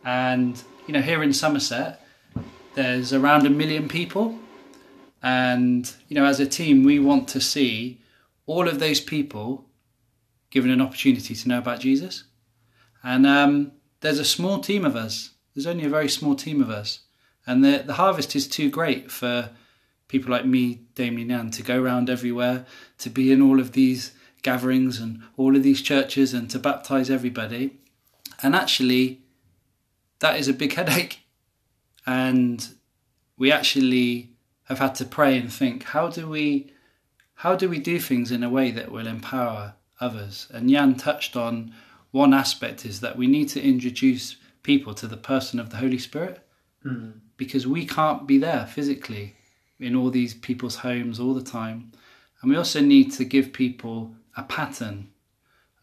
And 0.04 0.62
you 0.87 0.92
know, 0.92 1.00
here 1.00 1.22
in 1.22 1.33
Somerset, 1.33 2.07
there's 2.74 3.14
around 3.14 3.46
a 3.46 3.50
million 3.50 3.88
people, 3.88 4.38
and 5.22 5.92
you 6.09 6.14
know, 6.14 6.24
as 6.24 6.40
a 6.40 6.46
team, 6.46 6.85
we 6.85 6.98
want 6.98 7.28
to 7.28 7.40
see 7.40 8.00
all 8.46 8.68
of 8.68 8.78
those 8.78 9.00
people 9.00 9.66
given 10.50 10.70
an 10.70 10.81
opportunity 10.81 11.35
to 11.35 11.48
know 11.48 11.59
about 11.59 11.81
Jesus. 11.81 12.24
And 13.02 13.26
um, 13.26 13.72
there's 14.00 14.18
a 14.18 14.24
small 14.24 14.61
team 14.61 14.85
of 14.85 14.96
us. 14.96 15.31
There's 15.54 15.66
only 15.66 15.85
a 15.85 15.90
very 15.90 16.09
small 16.09 16.35
team 16.35 16.62
of 16.62 16.70
us, 16.70 17.00
and 17.46 17.64
the 17.64 17.83
the 17.85 17.94
harvest 17.94 18.37
is 18.37 18.46
too 18.46 18.70
great 18.70 19.11
for 19.11 19.50
people 20.07 20.31
like 20.31 20.46
me, 20.46 20.81
Damien 20.94 21.28
Jan, 21.28 21.50
to 21.50 21.62
go 21.62 21.83
around 21.83 22.09
everywhere, 22.09 22.64
to 22.98 23.11
be 23.11 23.31
in 23.31 23.42
all 23.42 23.61
of 23.61 23.72
these 23.72 24.12
gatherings 24.42 24.98
and 24.98 25.22
all 25.37 25.54
of 25.57 25.62
these 25.62 25.83
churches, 25.83 26.33
and 26.33 26.48
to 26.50 26.59
baptize 26.59 27.11
everybody. 27.11 27.76
And 28.42 28.54
actually, 28.54 29.20
that 30.20 30.38
is 30.38 30.48
a 30.48 30.52
big 30.52 30.72
headache. 30.78 31.20
And 32.07 32.66
we 33.37 33.52
actually 33.52 34.27
have 34.68 34.78
had 34.78 34.94
to 34.96 35.04
pray 35.04 35.38
and 35.38 35.52
think, 35.52 35.85
how 35.85 36.09
do 36.09 36.28
we 36.28 36.72
how 37.35 37.54
do 37.54 37.68
we 37.68 37.78
do 37.78 38.00
things 38.00 38.33
in 38.33 38.42
a 38.42 38.50
way 38.50 38.70
that 38.72 38.90
will 38.90 39.07
empower 39.07 39.74
others? 40.00 40.48
And 40.52 40.68
Jan 40.68 40.96
touched 40.96 41.37
on 41.37 41.72
one 42.11 42.35
aspect 42.35 42.85
is 42.85 43.00
that 43.00 43.16
we 43.16 43.26
need 43.26 43.48
to 43.50 43.62
introduce 43.62 44.37
people 44.62 44.92
to 44.94 45.07
the 45.07 45.16
person 45.16 45.61
of 45.61 45.70
the 45.70 45.76
Holy 45.76 45.98
Spirit 45.98 46.44
Mm. 46.85 47.14
because 47.37 47.66
we 47.66 47.85
can't 47.85 48.26
be 48.26 48.38
there 48.38 48.64
physically 48.66 49.35
in 49.81 49.96
all 49.96 50.11
these 50.11 50.35
people's 50.35 50.76
homes 50.76 51.18
all 51.18 51.35
the 51.35 51.42
time. 51.42 51.90
And 52.40 52.50
we 52.50 52.57
also 52.57 52.81
need 52.81 53.12
to 53.14 53.24
give 53.24 53.52
people 53.52 54.14
a 54.37 54.42
pattern 54.44 55.11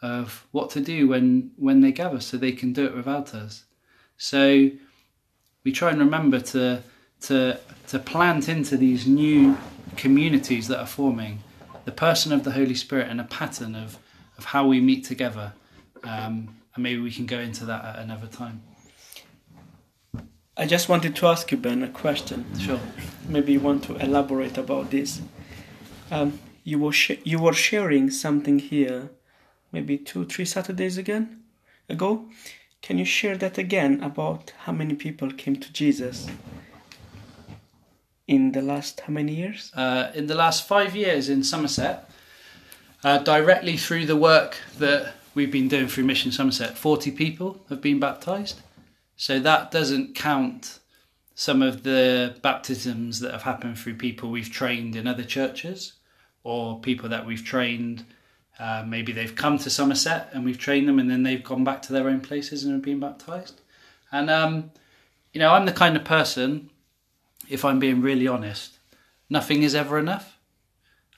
of 0.01 0.47
what 0.51 0.69
to 0.71 0.81
do 0.81 1.07
when, 1.07 1.51
when 1.57 1.81
they 1.81 1.91
gather 1.91 2.19
so 2.19 2.37
they 2.37 2.51
can 2.51 2.71
do 2.71 2.85
it 2.85 2.95
without 2.95 3.33
us. 3.33 3.65
So 4.17 4.69
we 5.63 5.71
try 5.71 5.91
and 5.91 5.99
remember 5.99 6.39
to, 6.39 6.81
to, 7.25 7.59
to 7.87 7.99
plant 7.99 8.47
into 8.47 8.77
these 8.77 9.07
new 9.07 9.57
communities 9.95 10.67
that 10.67 10.79
are 10.79 10.87
forming 10.87 11.39
the 11.85 11.91
person 11.91 12.31
of 12.31 12.43
the 12.43 12.51
Holy 12.51 12.75
Spirit 12.75 13.07
and 13.09 13.19
a 13.21 13.23
pattern 13.23 13.75
of, 13.75 13.97
of 14.37 14.45
how 14.45 14.67
we 14.67 14.79
meet 14.79 15.03
together. 15.03 15.53
Um, 16.03 16.55
and 16.73 16.83
maybe 16.83 16.99
we 16.99 17.11
can 17.11 17.25
go 17.25 17.39
into 17.39 17.65
that 17.65 17.83
at 17.85 17.99
another 17.99 18.27
time. 18.27 18.61
I 20.57 20.65
just 20.65 20.87
wanted 20.87 21.15
to 21.17 21.27
ask 21.27 21.51
you, 21.51 21.57
Ben, 21.57 21.83
a 21.83 21.89
question. 21.89 22.45
Sure. 22.59 22.79
Maybe 23.27 23.53
you 23.53 23.59
want 23.59 23.83
to 23.85 23.95
elaborate 23.95 24.57
about 24.57 24.91
this. 24.91 25.21
Um, 26.11 26.39
you 26.63 26.79
were 26.79 26.93
you 27.23 27.39
were 27.39 27.53
sharing 27.53 28.09
something 28.09 28.59
here, 28.59 29.09
maybe 29.71 29.97
two, 29.97 30.25
three 30.25 30.45
Saturdays 30.45 30.97
again 30.97 31.43
ago. 31.89 32.25
Can 32.81 32.97
you 32.97 33.05
share 33.05 33.37
that 33.37 33.57
again 33.57 34.01
about 34.01 34.53
how 34.59 34.71
many 34.71 34.93
people 34.93 35.31
came 35.31 35.55
to 35.57 35.73
Jesus 35.73 36.27
in 38.27 38.51
the 38.53 38.61
last 38.61 39.01
how 39.01 39.13
many 39.13 39.33
years? 39.33 39.71
uh, 39.75 40.11
in 40.13 40.27
the 40.27 40.35
last 40.35 40.67
five 40.67 40.95
years 40.95 41.29
in 41.29 41.43
Somerset, 41.43 42.09
uh, 43.03 43.19
directly 43.19 43.77
through 43.77 44.05
the 44.05 44.15
work 44.15 44.57
that 44.79 45.13
we've 45.35 45.51
been 45.51 45.67
doing 45.67 45.87
through 45.87 46.05
Mission 46.05 46.31
Somerset, 46.31 46.77
40 46.77 47.11
people 47.11 47.63
have 47.69 47.81
been 47.81 47.99
baptised. 47.99 48.61
So 49.15 49.39
that 49.39 49.71
doesn't 49.71 50.15
count 50.15 50.79
some 51.35 51.61
of 51.61 51.83
the 51.83 52.35
baptisms 52.41 53.19
that 53.19 53.31
have 53.31 53.43
happened 53.43 53.77
through 53.77 53.95
people 53.95 54.31
we've 54.31 54.51
trained 54.51 54.95
in 54.95 55.05
other 55.05 55.23
churches 55.23 55.93
or 56.43 56.79
people 56.79 57.09
that 57.09 57.25
we've 57.25 57.43
trained. 57.43 58.05
Uh, 58.57 58.83
maybe 58.87 59.11
they've 59.11 59.35
come 59.35 59.57
to 59.59 59.69
Somerset 59.69 60.29
and 60.31 60.45
we've 60.45 60.57
trained 60.57 60.87
them 60.87 60.97
and 60.97 61.11
then 61.11 61.23
they've 61.23 61.43
gone 61.43 61.63
back 61.65 61.81
to 61.83 61.93
their 61.93 62.07
own 62.07 62.21
places 62.21 62.63
and 62.63 62.73
have 62.73 62.81
been 62.81 62.99
baptised. 63.01 63.59
And, 64.11 64.29
um, 64.29 64.71
you 65.33 65.39
know, 65.39 65.51
I'm 65.51 65.65
the 65.65 65.73
kind 65.73 65.97
of 65.97 66.05
person, 66.05 66.69
if 67.49 67.65
I'm 67.65 67.79
being 67.79 68.01
really 68.01 68.27
honest, 68.27 68.79
nothing 69.29 69.63
is 69.63 69.75
ever 69.75 69.97
enough. 69.97 70.37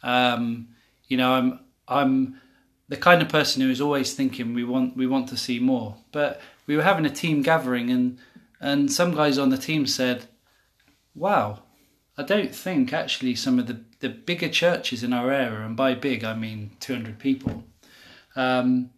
Um, 0.04 0.70
you 1.08 1.18
know, 1.18 1.34
I'm 1.34 1.60
I'm 1.88 2.42
the 2.90 2.98
kind 2.98 3.22
of 3.22 3.30
person 3.30 3.62
who 3.62 3.70
is 3.70 3.82
always 3.82 4.14
thinking 4.14 4.54
we 4.54 4.64
want 4.64 4.96
we 4.96 5.08
want 5.08 5.30
to 5.30 5.38
see 5.38 5.60
more. 5.60 5.98
But 6.12 6.42
we 6.66 6.76
were 6.76 6.84
having 6.84 7.06
a 7.06 7.10
team 7.10 7.42
gathering 7.42 7.90
and 7.90 8.20
and 8.60 8.92
some 8.92 9.14
guys 9.14 9.38
on 9.38 9.50
the 9.50 9.58
team 9.58 9.86
said, 9.88 10.26
"Wow, 11.16 11.64
I 12.18 12.24
don't 12.24 12.54
think 12.54 12.94
actually 12.94 13.36
some 13.36 13.60
of 13.60 13.68
the 13.68 13.82
the 14.00 14.10
bigger 14.10 14.50
churches 14.50 15.04
in 15.04 15.14
our 15.14 15.32
area, 15.32 15.66
and 15.66 15.76
by 15.76 15.94
big 15.94 16.24
I 16.24 16.34
mean 16.34 16.72
200 16.80 17.20
people." 17.20 17.64
Um, 18.36 18.92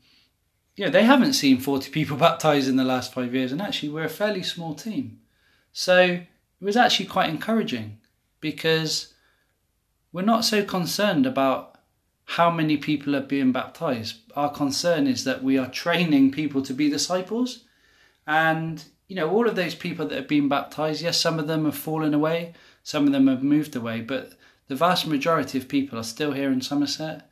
you 0.75 0.85
know, 0.85 0.91
they 0.91 1.03
haven't 1.03 1.33
seen 1.33 1.59
40 1.59 1.91
people 1.91 2.17
baptized 2.27 2.69
in 2.69 2.77
the 2.77 2.83
last 2.83 3.13
five 3.13 3.33
years, 3.33 3.51
and 3.51 3.61
actually 3.61 3.89
we're 3.89 4.05
a 4.05 4.09
fairly 4.09 4.43
small 4.43 4.75
team. 4.75 5.19
So 5.71 6.21
it 6.59 6.65
was 6.65 6.77
actually 6.77 7.05
quite 7.05 7.29
encouraging 7.29 7.99
because 8.41 9.13
we're 10.11 10.21
not 10.21 10.45
so 10.45 10.63
concerned 10.63 11.25
about 11.25 11.77
how 12.25 12.51
many 12.51 12.77
people 12.77 13.15
are 13.15 13.21
being 13.21 13.51
baptized. 13.51 14.17
Our 14.35 14.51
concern 14.51 15.07
is 15.07 15.23
that 15.23 15.43
we 15.43 15.57
are 15.57 15.69
training 15.69 16.31
people 16.31 16.61
to 16.63 16.73
be 16.73 16.89
disciples. 16.89 17.63
And, 18.27 18.83
you 19.07 19.15
know, 19.15 19.29
all 19.29 19.47
of 19.47 19.55
those 19.55 19.73
people 19.73 20.07
that 20.07 20.15
have 20.15 20.27
been 20.27 20.47
baptized, 20.47 21.01
yes, 21.01 21.19
some 21.19 21.39
of 21.39 21.47
them 21.47 21.65
have 21.65 21.75
fallen 21.75 22.13
away, 22.13 22.53
some 22.83 23.07
of 23.07 23.13
them 23.13 23.27
have 23.27 23.43
moved 23.43 23.75
away, 23.75 24.01
but 24.01 24.33
the 24.67 24.75
vast 24.75 25.07
majority 25.07 25.57
of 25.57 25.67
people 25.67 25.97
are 25.97 26.03
still 26.03 26.33
here 26.33 26.51
in 26.51 26.61
Somerset, 26.61 27.27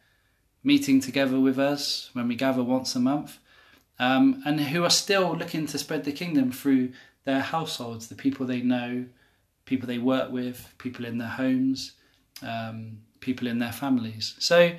meeting 0.63 0.99
together 0.99 1.39
with 1.39 1.59
us 1.59 2.09
when 2.13 2.27
we 2.27 2.35
gather 2.35 2.63
once 2.63 2.95
a 2.95 2.99
month, 2.99 3.37
um, 3.99 4.41
and 4.45 4.59
who 4.59 4.83
are 4.83 4.89
still 4.89 5.35
looking 5.35 5.67
to 5.67 5.77
spread 5.77 6.03
the 6.03 6.11
kingdom 6.11 6.51
through 6.51 6.91
their 7.25 7.41
households, 7.41 8.07
the 8.07 8.15
people 8.15 8.47
they 8.47 8.61
know, 8.61 9.05
people 9.67 9.87
they 9.87 9.99
work 9.99 10.31
with, 10.31 10.73
people 10.79 11.05
in 11.05 11.19
their 11.19 11.27
homes, 11.27 11.91
um, 12.41 12.97
people 13.19 13.47
in 13.47 13.59
their 13.59 13.71
families. 13.71 14.33
So 14.39 14.71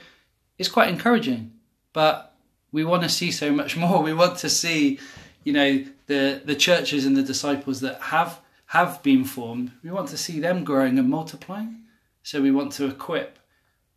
it's 0.58 0.68
quite 0.68 0.88
encouraging, 0.88 1.52
but 1.92 2.34
we 2.72 2.84
want 2.84 3.04
to 3.04 3.08
see 3.08 3.30
so 3.30 3.52
much 3.52 3.76
more. 3.84 4.02
We 4.02 4.14
want 4.14 4.38
to 4.38 4.50
see, 4.50 4.98
you 5.44 5.52
know, 5.52 5.84
the 6.06 6.42
the 6.44 6.56
churches 6.56 7.06
and 7.06 7.16
the 7.16 7.22
disciples 7.22 7.80
that 7.80 8.00
have 8.00 8.40
have 8.66 9.00
been 9.04 9.24
formed. 9.24 9.70
We 9.84 9.90
want 9.90 10.08
to 10.08 10.18
see 10.18 10.40
them 10.40 10.64
growing 10.64 10.98
and 10.98 11.08
multiplying. 11.08 11.84
So 12.22 12.42
we 12.42 12.50
want 12.50 12.72
to 12.72 12.86
equip 12.86 13.38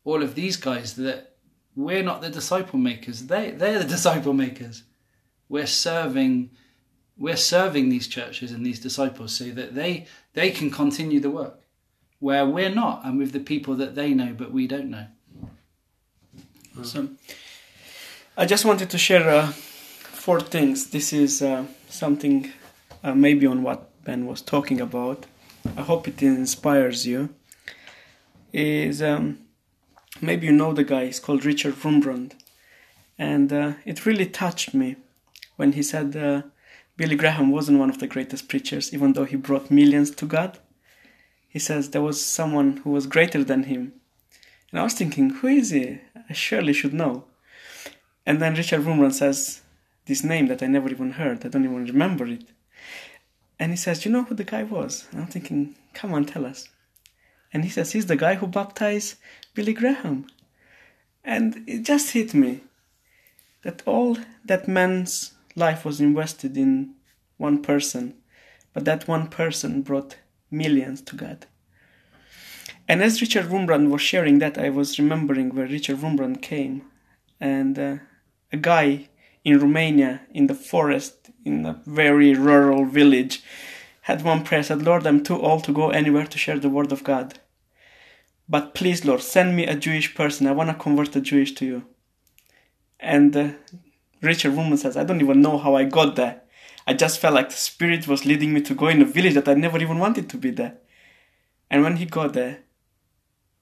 all 0.04 0.22
of 0.22 0.36
these 0.36 0.58
guys 0.58 0.96
that 0.96 1.36
we're 1.76 2.04
not 2.04 2.22
the 2.22 2.30
disciple 2.30 2.80
makers. 2.80 3.28
They 3.28 3.52
they're 3.52 3.80
the 3.80 3.94
disciple 3.98 4.34
makers. 4.34 4.84
We're 5.50 5.68
serving 5.68 6.52
we're 7.18 7.38
serving 7.38 7.90
these 7.90 8.08
churches 8.08 8.52
and 8.52 8.66
these 8.66 8.80
disciples 8.80 9.34
so 9.34 9.46
that 9.52 9.76
they 9.76 10.08
they 10.34 10.52
can 10.52 10.70
continue 10.70 11.20
the 11.20 11.30
work 11.30 11.62
where 12.20 12.46
we're 12.46 12.70
not 12.70 13.04
and 13.04 13.18
with 13.18 13.32
the 13.32 13.40
people 13.40 13.76
that 13.76 13.96
they 13.96 14.14
know 14.14 14.34
but 14.38 14.52
we 14.52 14.68
don't 14.68 14.90
know. 14.90 15.08
So, 16.84 17.10
I 18.38 18.46
just 18.46 18.64
wanted 18.64 18.90
to 18.92 18.98
share 18.98 19.30
uh, 19.30 19.48
four 19.48 20.40
things. 20.40 20.92
This 20.92 21.12
is 21.12 21.42
uh, 21.42 21.66
something 21.90 22.52
uh, 23.04 23.14
maybe 23.14 23.46
on 23.46 23.62
what 23.62 23.90
Ben 24.06 24.26
was 24.26 24.42
talking 24.42 24.80
about. 24.80 25.26
I 25.78 25.82
hope 25.82 26.08
it 26.08 26.24
inspires 26.24 27.06
you. 27.06 27.30
Is 28.54 29.02
um, 29.02 29.40
maybe 30.22 30.46
you 30.48 30.54
know 30.54 30.74
the 30.74 30.84
guy. 30.84 31.06
He's 31.06 31.20
called 31.20 31.46
Richard 31.46 31.76
Wurmbrand, 31.76 32.34
and 33.18 33.52
uh, 33.52 33.74
it 33.86 34.06
really 34.06 34.26
touched 34.26 34.74
me 34.74 34.96
when 35.58 35.74
he 35.74 35.84
said 35.84 36.16
uh, 36.16 36.44
Billy 37.02 37.16
Graham 37.16 37.50
wasn't 37.50 37.80
one 37.80 37.90
of 37.90 37.98
the 37.98 38.06
greatest 38.06 38.48
preachers, 38.48 38.94
even 38.94 39.14
though 39.14 39.26
he 39.26 39.36
brought 39.36 39.72
millions 39.72 40.12
to 40.12 40.28
God. 40.28 40.60
He 41.50 41.58
says 41.58 41.90
there 41.90 42.04
was 42.04 42.24
someone 42.24 42.78
who 42.78 42.92
was 42.92 43.08
greater 43.08 43.44
than 43.44 43.64
him. 43.64 43.94
And 44.70 44.80
I 44.80 44.84
was 44.84 44.94
thinking, 44.94 45.32
who 45.32 45.48
is 45.48 45.72
he? 45.72 45.98
I 46.30 46.34
surely 46.34 46.74
should 46.74 46.94
know. 46.94 47.24
And 48.24 48.40
then 48.40 48.54
Richard 48.54 48.82
Wurmbrand 48.82 49.14
says 49.14 49.62
this 50.06 50.24
name 50.24 50.46
that 50.50 50.62
I 50.62 50.68
never 50.68 50.90
even 50.90 51.14
heard. 51.14 51.44
I 51.44 51.50
don't 51.50 51.64
even 51.64 51.86
remember 51.86 52.28
it. 52.28 52.44
And 53.58 53.72
he 53.72 53.78
says, 53.78 54.06
You 54.06 54.12
know 54.12 54.26
who 54.26 54.36
the 54.36 54.44
guy 54.44 54.62
was? 54.62 55.08
And 55.12 55.22
I'm 55.22 55.28
thinking, 55.28 55.76
Come 55.96 56.14
on, 56.14 56.26
tell 56.26 56.46
us. 56.46 56.70
And 57.52 57.64
he 57.64 57.72
says, 57.72 57.94
He's 57.94 58.06
the 58.06 58.16
guy 58.16 58.36
who 58.36 58.46
baptized 58.46 59.16
Billy 59.56 59.74
Graham. 59.74 60.28
And 61.24 61.64
it 61.66 61.82
just 61.82 62.12
hit 62.12 62.36
me 62.36 62.62
that 63.64 63.82
all 63.88 64.20
that 64.46 64.68
man's 64.68 65.34
life 65.56 65.86
was 65.86 66.02
invested 66.02 66.58
in 66.58 66.96
one 67.38 67.62
person, 67.62 68.16
but 68.74 68.86
that 68.86 69.08
one 69.08 69.28
person 69.28 69.82
brought 69.82 70.18
millions 70.50 71.02
to 71.02 71.16
God. 71.16 71.46
And 72.88 73.02
as 73.02 73.22
Richard 73.22 73.46
Wurmbrand 73.46 73.90
was 73.90 74.02
sharing 74.02 74.40
that, 74.40 74.58
I 74.58 74.70
was 74.70 75.00
remembering 75.00 75.56
where 75.56 75.68
Richard 75.68 75.98
Wurmbrand 75.98 76.42
came, 76.42 76.84
and 77.40 77.78
uh, 77.80 77.98
a 78.52 78.58
guy 78.58 79.10
in 79.44 79.60
Romania, 79.60 80.22
in 80.34 80.48
the 80.48 80.56
forest, 80.56 81.32
in 81.46 81.66
a 81.66 81.82
very 81.86 82.34
rural 82.34 82.86
village, 82.86 83.42
had 84.02 84.24
one 84.24 84.44
prayer 84.44 84.64
said, 84.64 84.82
Lord, 84.82 85.06
I'm 85.06 85.24
too 85.24 85.40
old 85.40 85.64
to 85.66 85.74
go 85.74 85.90
anywhere 85.90 86.26
to 86.26 86.38
share 86.38 86.60
the 86.60 86.70
word 86.70 86.92
of 86.92 87.04
God. 87.04 87.40
But 88.50 88.76
please, 88.76 89.06
Lord, 89.06 89.22
send 89.22 89.56
me 89.56 89.66
a 89.66 89.76
Jewish 89.76 90.14
person. 90.14 90.48
I 90.48 90.52
want 90.52 90.70
to 90.70 90.76
convert 90.76 91.16
a 91.16 91.22
Jewish 91.22 91.54
to 91.56 91.66
you. 91.66 91.86
And 93.00 93.36
uh, 93.36 93.50
Richard 94.22 94.54
Wurmbrand 94.54 94.78
says, 94.78 94.98
I 94.98 95.04
don't 95.04 95.22
even 95.22 95.42
know 95.42 95.58
how 95.58 95.76
I 95.76 95.86
got 95.86 96.16
there. 96.16 96.42
I 96.88 96.94
just 96.94 97.20
felt 97.20 97.36
like 97.36 97.50
the 97.50 97.56
Spirit 97.56 98.08
was 98.08 98.26
leading 98.26 98.54
me 98.54 98.62
to 98.62 98.76
go 98.76 98.88
in 98.88 99.02
a 99.02 99.06
village 99.06 99.34
that 99.36 99.48
I 99.48 99.54
never 99.54 99.80
even 99.80 100.00
wanted 100.00 100.30
to 100.30 100.38
be 100.38 100.52
there. 100.52 100.78
And 101.70 101.84
when 101.84 101.98
he 101.98 102.06
got 102.06 102.34
there, 102.34 102.60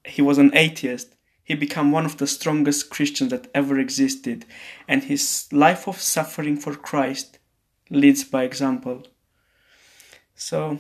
he 0.05 0.21
was 0.21 0.37
an 0.37 0.51
atheist. 0.55 1.15
He 1.43 1.55
became 1.55 1.91
one 1.91 2.05
of 2.05 2.17
the 2.17 2.27
strongest 2.27 2.89
Christians 2.89 3.31
that 3.31 3.47
ever 3.55 3.79
existed, 3.79 4.45
and 4.87 5.03
his 5.03 5.47
life 5.51 5.87
of 5.87 5.99
suffering 5.99 6.57
for 6.57 6.75
Christ 6.75 7.39
leads 7.89 8.23
by 8.23 8.43
example. 8.43 9.07
So, 10.35 10.77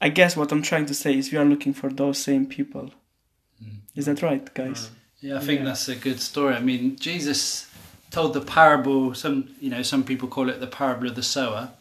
I 0.00 0.10
guess 0.10 0.36
what 0.36 0.52
I'm 0.52 0.62
trying 0.62 0.86
to 0.86 0.94
say 0.94 1.16
is 1.16 1.32
we 1.32 1.38
are 1.38 1.44
looking 1.44 1.72
for 1.72 1.90
those 1.90 2.18
same 2.18 2.46
people. 2.46 2.90
Mm. 3.62 3.80
Is 3.96 4.06
that 4.06 4.22
right, 4.22 4.52
guys? 4.52 4.90
Yeah, 5.20 5.36
I 5.36 5.40
think 5.40 5.60
yeah. 5.60 5.66
that's 5.66 5.88
a 5.88 5.96
good 5.96 6.20
story. 6.20 6.54
I 6.54 6.60
mean, 6.60 6.96
Jesus 6.96 7.69
told 8.10 8.34
the 8.34 8.40
parable. 8.40 9.14
Some 9.14 9.54
you 9.60 9.70
know 9.70 9.82
some 9.82 10.04
people 10.04 10.28
call 10.28 10.48
it 10.48 10.60
the 10.60 10.66
parable 10.66 11.08
of 11.08 11.14
the 11.14 11.22
sower. 11.22 11.72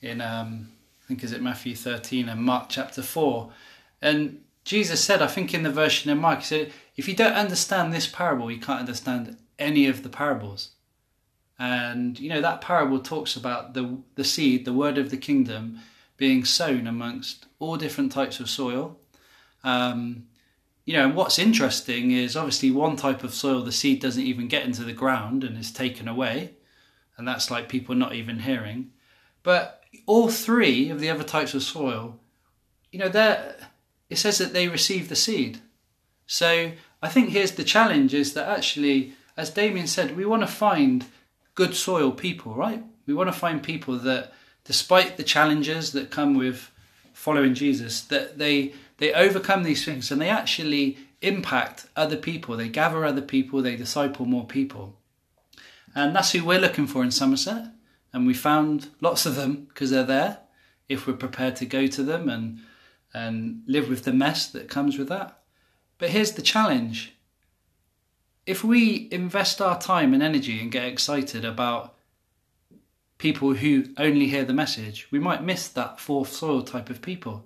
In 0.00 0.20
um, 0.20 0.68
I 1.04 1.08
think 1.08 1.24
is 1.24 1.32
it 1.32 1.42
Matthew 1.42 1.74
thirteen 1.74 2.28
and 2.28 2.42
Mark 2.42 2.66
chapter 2.68 3.02
four, 3.02 3.52
and 4.00 4.40
Jesus 4.64 5.04
said, 5.04 5.20
I 5.20 5.26
think 5.26 5.52
in 5.52 5.62
the 5.62 5.70
version 5.70 6.10
in 6.10 6.18
Mark, 6.18 6.38
he 6.38 6.44
said, 6.46 6.72
if 6.96 7.06
you 7.06 7.14
don't 7.14 7.34
understand 7.34 7.92
this 7.92 8.06
parable, 8.06 8.50
you 8.50 8.58
can't 8.58 8.80
understand 8.80 9.36
any 9.58 9.86
of 9.86 10.02
the 10.02 10.08
parables. 10.08 10.70
And 11.58 12.18
you 12.18 12.30
know 12.30 12.40
that 12.40 12.60
parable 12.60 12.98
talks 12.98 13.36
about 13.36 13.74
the 13.74 13.98
the 14.16 14.24
seed, 14.24 14.64
the 14.64 14.72
word 14.72 14.98
of 14.98 15.10
the 15.10 15.16
kingdom, 15.16 15.80
being 16.16 16.44
sown 16.44 16.86
amongst 16.86 17.46
all 17.58 17.76
different 17.76 18.10
types 18.10 18.40
of 18.40 18.50
soil. 18.50 18.96
Um, 19.62 20.26
you 20.84 20.94
know, 20.94 21.04
and 21.04 21.14
what's 21.14 21.38
interesting 21.38 22.10
is 22.10 22.36
obviously 22.36 22.70
one 22.70 22.96
type 22.96 23.24
of 23.24 23.34
soil 23.34 23.62
the 23.62 23.72
seed 23.72 24.00
doesn't 24.00 24.22
even 24.22 24.48
get 24.48 24.64
into 24.64 24.84
the 24.84 24.92
ground 24.92 25.42
and 25.42 25.56
is 25.56 25.72
taken 25.72 26.08
away, 26.08 26.54
and 27.16 27.26
that's 27.26 27.50
like 27.50 27.68
people 27.68 27.94
not 27.94 28.14
even 28.14 28.40
hearing. 28.40 28.90
But 29.42 29.82
all 30.06 30.28
three 30.28 30.90
of 30.90 31.00
the 31.00 31.10
other 31.10 31.24
types 31.24 31.54
of 31.54 31.62
soil, 31.62 32.18
you 32.90 32.98
know, 32.98 33.08
they're 33.08 33.56
it 34.10 34.16
says 34.16 34.38
that 34.38 34.52
they 34.52 34.68
receive 34.68 35.08
the 35.08 35.16
seed. 35.16 35.60
So 36.26 36.72
I 37.02 37.08
think 37.08 37.30
here's 37.30 37.52
the 37.52 37.64
challenge 37.64 38.14
is 38.14 38.34
that 38.34 38.48
actually, 38.48 39.14
as 39.36 39.50
Damien 39.50 39.86
said, 39.86 40.16
we 40.16 40.24
want 40.24 40.42
to 40.42 40.46
find 40.46 41.04
good 41.54 41.74
soil 41.74 42.12
people, 42.12 42.54
right? 42.54 42.84
We 43.06 43.14
want 43.14 43.28
to 43.28 43.38
find 43.38 43.62
people 43.62 43.98
that, 43.98 44.32
despite 44.64 45.16
the 45.16 45.22
challenges 45.22 45.92
that 45.92 46.10
come 46.10 46.34
with 46.34 46.70
following 47.14 47.54
Jesus, 47.54 48.02
that 48.02 48.38
they 48.38 48.74
they 48.98 49.12
overcome 49.14 49.62
these 49.62 49.84
things 49.84 50.10
and 50.10 50.20
they 50.20 50.28
actually 50.28 50.98
impact 51.22 51.86
other 51.96 52.16
people. 52.16 52.56
They 52.56 52.68
gather 52.68 53.04
other 53.04 53.22
people, 53.22 53.62
they 53.62 53.76
disciple 53.76 54.26
more 54.26 54.46
people. 54.46 54.98
And 55.94 56.14
that's 56.14 56.32
who 56.32 56.44
we're 56.44 56.60
looking 56.60 56.86
for 56.86 57.02
in 57.02 57.10
Somerset. 57.10 57.68
And 58.12 58.26
we 58.26 58.34
found 58.34 58.90
lots 59.00 59.26
of 59.26 59.36
them 59.36 59.66
because 59.68 59.90
they're 59.90 60.04
there 60.04 60.38
if 60.88 61.06
we're 61.06 61.14
prepared 61.14 61.56
to 61.56 61.66
go 61.66 61.86
to 61.86 62.02
them 62.02 62.28
and, 62.28 62.60
and 63.12 63.62
live 63.66 63.88
with 63.88 64.04
the 64.04 64.12
mess 64.12 64.46
that 64.48 64.68
comes 64.68 64.98
with 64.98 65.08
that. 65.08 65.40
But 65.98 66.10
here's 66.10 66.32
the 66.32 66.42
challenge 66.42 67.12
if 68.46 68.62
we 68.62 69.08
invest 69.10 69.62
our 69.62 69.80
time 69.80 70.12
and 70.12 70.22
energy 70.22 70.60
and 70.60 70.70
get 70.70 70.84
excited 70.84 71.44
about 71.44 71.93
people 73.24 73.54
who 73.54 73.86
only 73.96 74.26
hear 74.26 74.44
the 74.44 74.52
message, 74.52 75.08
we 75.10 75.18
might 75.18 75.42
miss 75.42 75.66
that 75.68 75.98
fourth 75.98 76.30
soil 76.30 76.60
type 76.60 76.90
of 76.90 77.00
people. 77.00 77.42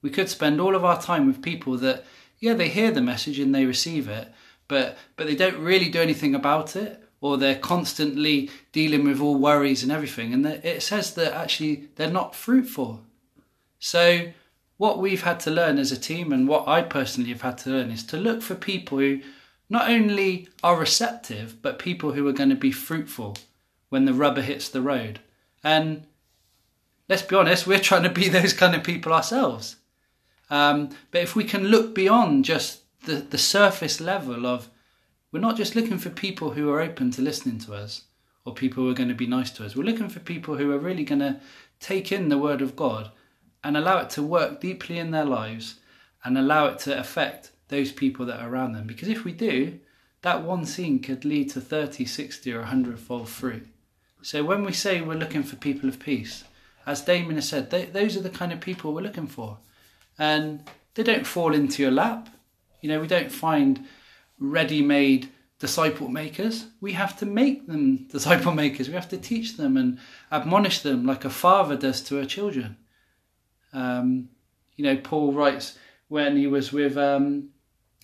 We 0.00 0.08
could 0.08 0.28
spend 0.28 0.60
all 0.60 0.76
of 0.76 0.84
our 0.84 1.02
time 1.02 1.26
with 1.26 1.42
people 1.42 1.76
that, 1.78 2.04
yeah, 2.38 2.54
they 2.54 2.68
hear 2.68 2.92
the 2.92 3.00
message 3.00 3.40
and 3.40 3.52
they 3.52 3.64
receive 3.64 4.08
it, 4.08 4.32
but 4.68 4.96
but 5.16 5.26
they 5.26 5.34
don't 5.34 5.58
really 5.58 5.88
do 5.88 6.00
anything 6.00 6.32
about 6.36 6.76
it, 6.76 7.02
or 7.20 7.36
they're 7.36 7.58
constantly 7.58 8.50
dealing 8.70 9.02
with 9.02 9.20
all 9.20 9.34
worries 9.34 9.82
and 9.82 9.90
everything. 9.90 10.32
And 10.32 10.46
it 10.46 10.80
says 10.80 11.14
that 11.14 11.32
actually 11.32 11.88
they're 11.96 12.18
not 12.20 12.36
fruitful. 12.36 13.00
So 13.80 14.32
what 14.76 15.00
we've 15.00 15.24
had 15.24 15.40
to 15.40 15.50
learn 15.50 15.76
as 15.78 15.90
a 15.90 15.98
team, 15.98 16.32
and 16.32 16.46
what 16.46 16.68
I 16.68 16.82
personally 16.82 17.30
have 17.30 17.42
had 17.42 17.58
to 17.58 17.70
learn, 17.70 17.90
is 17.90 18.04
to 18.04 18.16
look 18.16 18.42
for 18.42 18.54
people 18.54 18.98
who 18.98 19.22
not 19.68 19.90
only 19.90 20.48
are 20.62 20.78
receptive, 20.78 21.60
but 21.62 21.80
people 21.80 22.12
who 22.12 22.28
are 22.28 22.38
going 22.40 22.50
to 22.50 22.66
be 22.68 22.70
fruitful 22.70 23.36
when 23.96 24.04
the 24.04 24.12
rubber 24.12 24.42
hits 24.42 24.68
the 24.68 24.82
road. 24.82 25.20
And 25.64 26.06
let's 27.08 27.22
be 27.22 27.34
honest, 27.34 27.66
we're 27.66 27.78
trying 27.78 28.02
to 28.02 28.10
be 28.10 28.28
those 28.38 28.52
kind 28.52 28.74
of 28.74 28.84
people 28.84 29.10
ourselves. 29.10 29.76
Um, 30.50 30.90
but 31.10 31.22
if 31.22 31.34
we 31.34 31.44
can 31.44 31.68
look 31.68 31.94
beyond 31.94 32.44
just 32.44 32.82
the, 33.06 33.14
the 33.14 33.38
surface 33.38 33.98
level 33.98 34.46
of, 34.46 34.68
we're 35.32 35.40
not 35.40 35.56
just 35.56 35.74
looking 35.74 35.96
for 35.96 36.10
people 36.10 36.50
who 36.50 36.68
are 36.68 36.82
open 36.82 37.10
to 37.12 37.22
listening 37.22 37.58
to 37.60 37.72
us 37.72 38.02
or 38.44 38.52
people 38.52 38.84
who 38.84 38.90
are 38.90 38.94
going 38.94 39.08
to 39.08 39.14
be 39.14 39.26
nice 39.26 39.50
to 39.52 39.64
us. 39.64 39.74
We're 39.74 39.84
looking 39.84 40.10
for 40.10 40.20
people 40.20 40.58
who 40.58 40.70
are 40.72 40.78
really 40.78 41.02
going 41.02 41.20
to 41.20 41.40
take 41.80 42.12
in 42.12 42.28
the 42.28 42.36
Word 42.36 42.60
of 42.60 42.76
God 42.76 43.10
and 43.64 43.78
allow 43.78 44.00
it 44.00 44.10
to 44.10 44.22
work 44.22 44.60
deeply 44.60 44.98
in 44.98 45.10
their 45.10 45.24
lives 45.24 45.76
and 46.22 46.36
allow 46.36 46.66
it 46.66 46.80
to 46.80 46.98
affect 46.98 47.50
those 47.68 47.92
people 47.92 48.26
that 48.26 48.40
are 48.40 48.50
around 48.50 48.72
them. 48.72 48.86
Because 48.86 49.08
if 49.08 49.24
we 49.24 49.32
do, 49.32 49.80
that 50.20 50.42
one 50.42 50.66
scene 50.66 50.98
could 50.98 51.24
lead 51.24 51.48
to 51.52 51.62
30, 51.62 52.04
60, 52.04 52.52
or 52.52 52.58
100 52.58 53.00
fold 53.00 53.30
fruit. 53.30 53.66
So 54.26 54.42
when 54.42 54.64
we 54.64 54.72
say 54.72 55.00
we're 55.00 55.14
looking 55.14 55.44
for 55.44 55.54
people 55.54 55.88
of 55.88 56.00
peace, 56.00 56.42
as 56.84 57.00
Damien 57.00 57.36
has 57.36 57.48
said, 57.48 57.70
they, 57.70 57.84
those 57.84 58.16
are 58.16 58.22
the 58.22 58.28
kind 58.28 58.52
of 58.52 58.58
people 58.58 58.92
we're 58.92 59.02
looking 59.02 59.28
for. 59.28 59.58
And 60.18 60.68
they 60.94 61.04
don't 61.04 61.24
fall 61.24 61.54
into 61.54 61.80
your 61.80 61.92
lap. 61.92 62.28
You 62.80 62.88
know, 62.88 63.00
we 63.00 63.06
don't 63.06 63.30
find 63.30 63.86
ready 64.40 64.82
made 64.82 65.28
disciple 65.60 66.08
makers. 66.08 66.66
We 66.80 66.94
have 66.94 67.16
to 67.20 67.24
make 67.24 67.68
them 67.68 68.08
disciple 68.10 68.50
makers. 68.50 68.88
We 68.88 68.94
have 68.94 69.08
to 69.10 69.16
teach 69.16 69.56
them 69.56 69.76
and 69.76 70.00
admonish 70.32 70.80
them 70.80 71.06
like 71.06 71.24
a 71.24 71.30
father 71.30 71.76
does 71.76 72.00
to 72.06 72.16
her 72.16 72.26
children. 72.26 72.78
Um, 73.72 74.30
you 74.74 74.84
know, 74.84 74.96
Paul 74.96 75.34
writes 75.34 75.78
when 76.08 76.36
he 76.36 76.48
was 76.48 76.72
with, 76.72 76.98
um, 76.98 77.50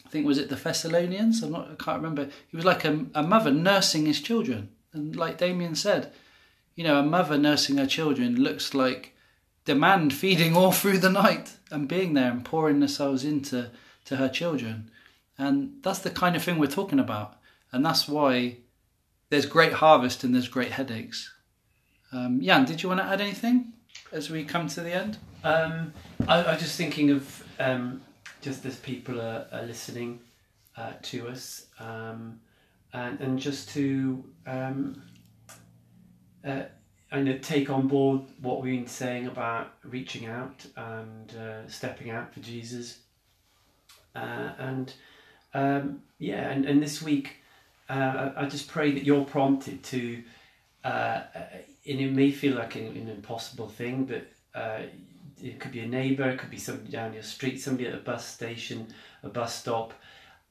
I 0.07 0.09
think 0.09 0.25
was 0.25 0.39
it 0.39 0.51
the 0.51 0.55
Thessalonians? 0.55 1.43
I'm 1.43 1.51
not, 1.51 1.69
I 1.73 1.75
can't 1.83 2.01
remember. 2.01 2.29
He 2.47 2.57
was 2.57 2.65
like 2.65 2.85
a, 2.85 3.07
a 3.13 3.25
mother 3.25 3.51
nursing 3.51 4.07
his 4.07 4.21
children, 4.21 4.69
and 4.93 5.17
like 5.17 5.39
Damien 5.39 5.75
said, 5.75 6.13
you 6.75 6.85
know, 6.85 6.99
a 6.99 7.03
mother 7.03 7.39
nursing 7.39 7.77
her 7.79 7.87
children 7.87 8.37
looks 8.37 8.75
like 8.75 9.15
demand 9.65 10.13
feeding 10.13 10.57
all 10.57 10.73
through 10.73 10.99
the 10.99 11.11
night 11.11 11.57
and 11.71 11.89
being 11.89 12.15
there 12.15 12.31
and 12.31 12.45
pouring 12.45 12.81
themselves 12.81 13.25
into 13.25 13.71
to 14.05 14.17
her 14.17 14.29
children. 14.29 14.91
And 15.39 15.79
that's 15.83 16.01
the 16.01 16.11
kind 16.11 16.37
of 16.37 16.43
thing 16.43 16.59
we're 16.59 16.67
talking 16.67 16.99
about. 16.99 17.37
And 17.73 17.85
that's 17.85 18.09
why 18.09 18.57
there's 19.31 19.47
great 19.47 19.73
harvest 19.73 20.25
and 20.25 20.35
there's 20.35 20.49
great 20.49 20.73
headaches. 20.73 21.33
Um, 22.13 22.41
Jan, 22.43 22.65
did 22.65 22.83
you 22.83 22.89
want 22.89 23.01
to 23.01 23.07
add 23.07 23.21
anything 23.21 23.73
as 24.13 24.29
we 24.29 24.45
come 24.45 24.69
to 24.69 24.81
the 24.81 24.93
end? 24.93 25.17
Um, 25.43 25.93
I, 26.29 26.43
I 26.43 26.53
was 26.53 26.63
just 26.63 26.77
thinking 26.77 27.11
of 27.11 27.45
um, 27.59 28.03
just 28.43 28.65
as 28.67 28.77
people 28.77 29.21
are, 29.21 29.47
are 29.53 29.63
listening 29.63 30.21
uh, 30.77 30.93
to 31.03 31.29
us, 31.29 31.67
um, 31.79 32.41
and 32.93 33.21
and 33.21 33.39
just 33.39 33.71
to 33.71 34.25
um, 34.47 35.03
uh, 36.47 36.63
and 37.11 37.43
take 37.43 37.71
on 37.71 37.89
board 37.89 38.23
what 38.41 38.63
we've 38.63 38.79
been 38.79 38.87
saying 38.87 39.27
about 39.27 39.75
reaching 39.85 40.27
out 40.27 40.65
and 40.77 41.35
uh, 41.37 41.69
stepping 41.69 42.11
out 42.11 42.33
for 42.33 42.41
Jesus, 42.41 42.99
uh, 44.17 44.51
and 44.59 44.95
um, 45.55 46.03
yeah, 46.19 46.51
and, 46.51 46.65
and 46.65 46.83
this 46.83 47.03
week 47.03 47.37
uh, 47.89 48.33
I, 48.37 48.45
I 48.45 48.49
just 48.49 48.69
pray 48.69 48.93
that 48.93 49.05
you're 49.05 49.25
prompted 49.25 49.83
to. 49.85 50.23
Uh, 50.85 51.23
and 51.87 52.01
it 52.01 52.13
may 52.13 52.33
feel 52.33 52.57
like 52.57 52.75
an, 52.75 52.87
an 52.87 53.09
impossible 53.09 53.69
thing, 53.69 54.05
but 54.05 54.27
uh, 54.59 54.83
it 55.43 55.59
could 55.61 55.73
be 55.73 55.81
a 55.81 55.87
neighbour, 55.87 56.29
it 56.31 56.39
could 56.39 56.51
be 56.51 56.59
somebody 56.59 56.91
down 56.91 57.13
your 57.13 57.23
street, 57.23 57.61
somebody 57.61 57.89
at 57.89 57.95
a 57.95 57.99
bus 57.99 58.27
station, 58.27 58.87
a 59.23 59.29
bus 59.29 59.55
stop. 59.55 59.93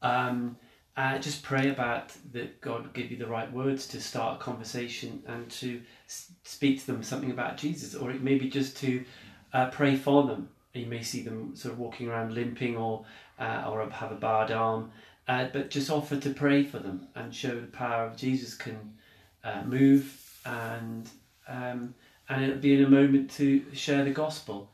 Um, 0.01 0.57
uh, 0.97 1.17
just 1.19 1.43
pray 1.43 1.69
about 1.69 2.11
that 2.33 2.59
God 2.61 2.93
give 2.93 3.11
you 3.11 3.17
the 3.17 3.27
right 3.27 3.51
words 3.51 3.87
to 3.87 4.01
start 4.01 4.39
a 4.39 4.43
conversation 4.43 5.23
and 5.25 5.49
to 5.51 5.81
speak 6.43 6.81
to 6.81 6.87
them 6.87 7.03
something 7.03 7.31
about 7.31 7.57
Jesus, 7.57 7.95
or 7.95 8.11
it 8.11 8.21
may 8.21 8.37
be 8.37 8.49
just 8.49 8.77
to 8.77 9.03
uh, 9.53 9.69
pray 9.69 9.95
for 9.95 10.23
them. 10.27 10.49
You 10.73 10.85
may 10.85 11.01
see 11.01 11.21
them 11.21 11.55
sort 11.55 11.73
of 11.73 11.79
walking 11.79 12.09
around 12.09 12.33
limping 12.33 12.75
or 12.75 13.05
uh, 13.39 13.65
or 13.67 13.89
have 13.89 14.11
a 14.11 14.15
barred 14.15 14.51
arm, 14.51 14.91
uh, 15.27 15.47
but 15.51 15.69
just 15.69 15.89
offer 15.89 16.17
to 16.17 16.29
pray 16.31 16.63
for 16.63 16.79
them 16.79 17.07
and 17.15 17.33
show 17.33 17.59
the 17.59 17.67
power 17.67 18.05
of 18.05 18.17
Jesus 18.17 18.55
can 18.55 18.93
uh, 19.43 19.63
move 19.63 20.39
and 20.45 21.09
um, 21.47 21.93
and 22.29 22.43
it'll 22.43 22.57
be 22.57 22.75
in 22.75 22.83
a 22.83 22.89
moment 22.89 23.31
to 23.31 23.63
share 23.73 24.03
the 24.03 24.11
gospel 24.11 24.69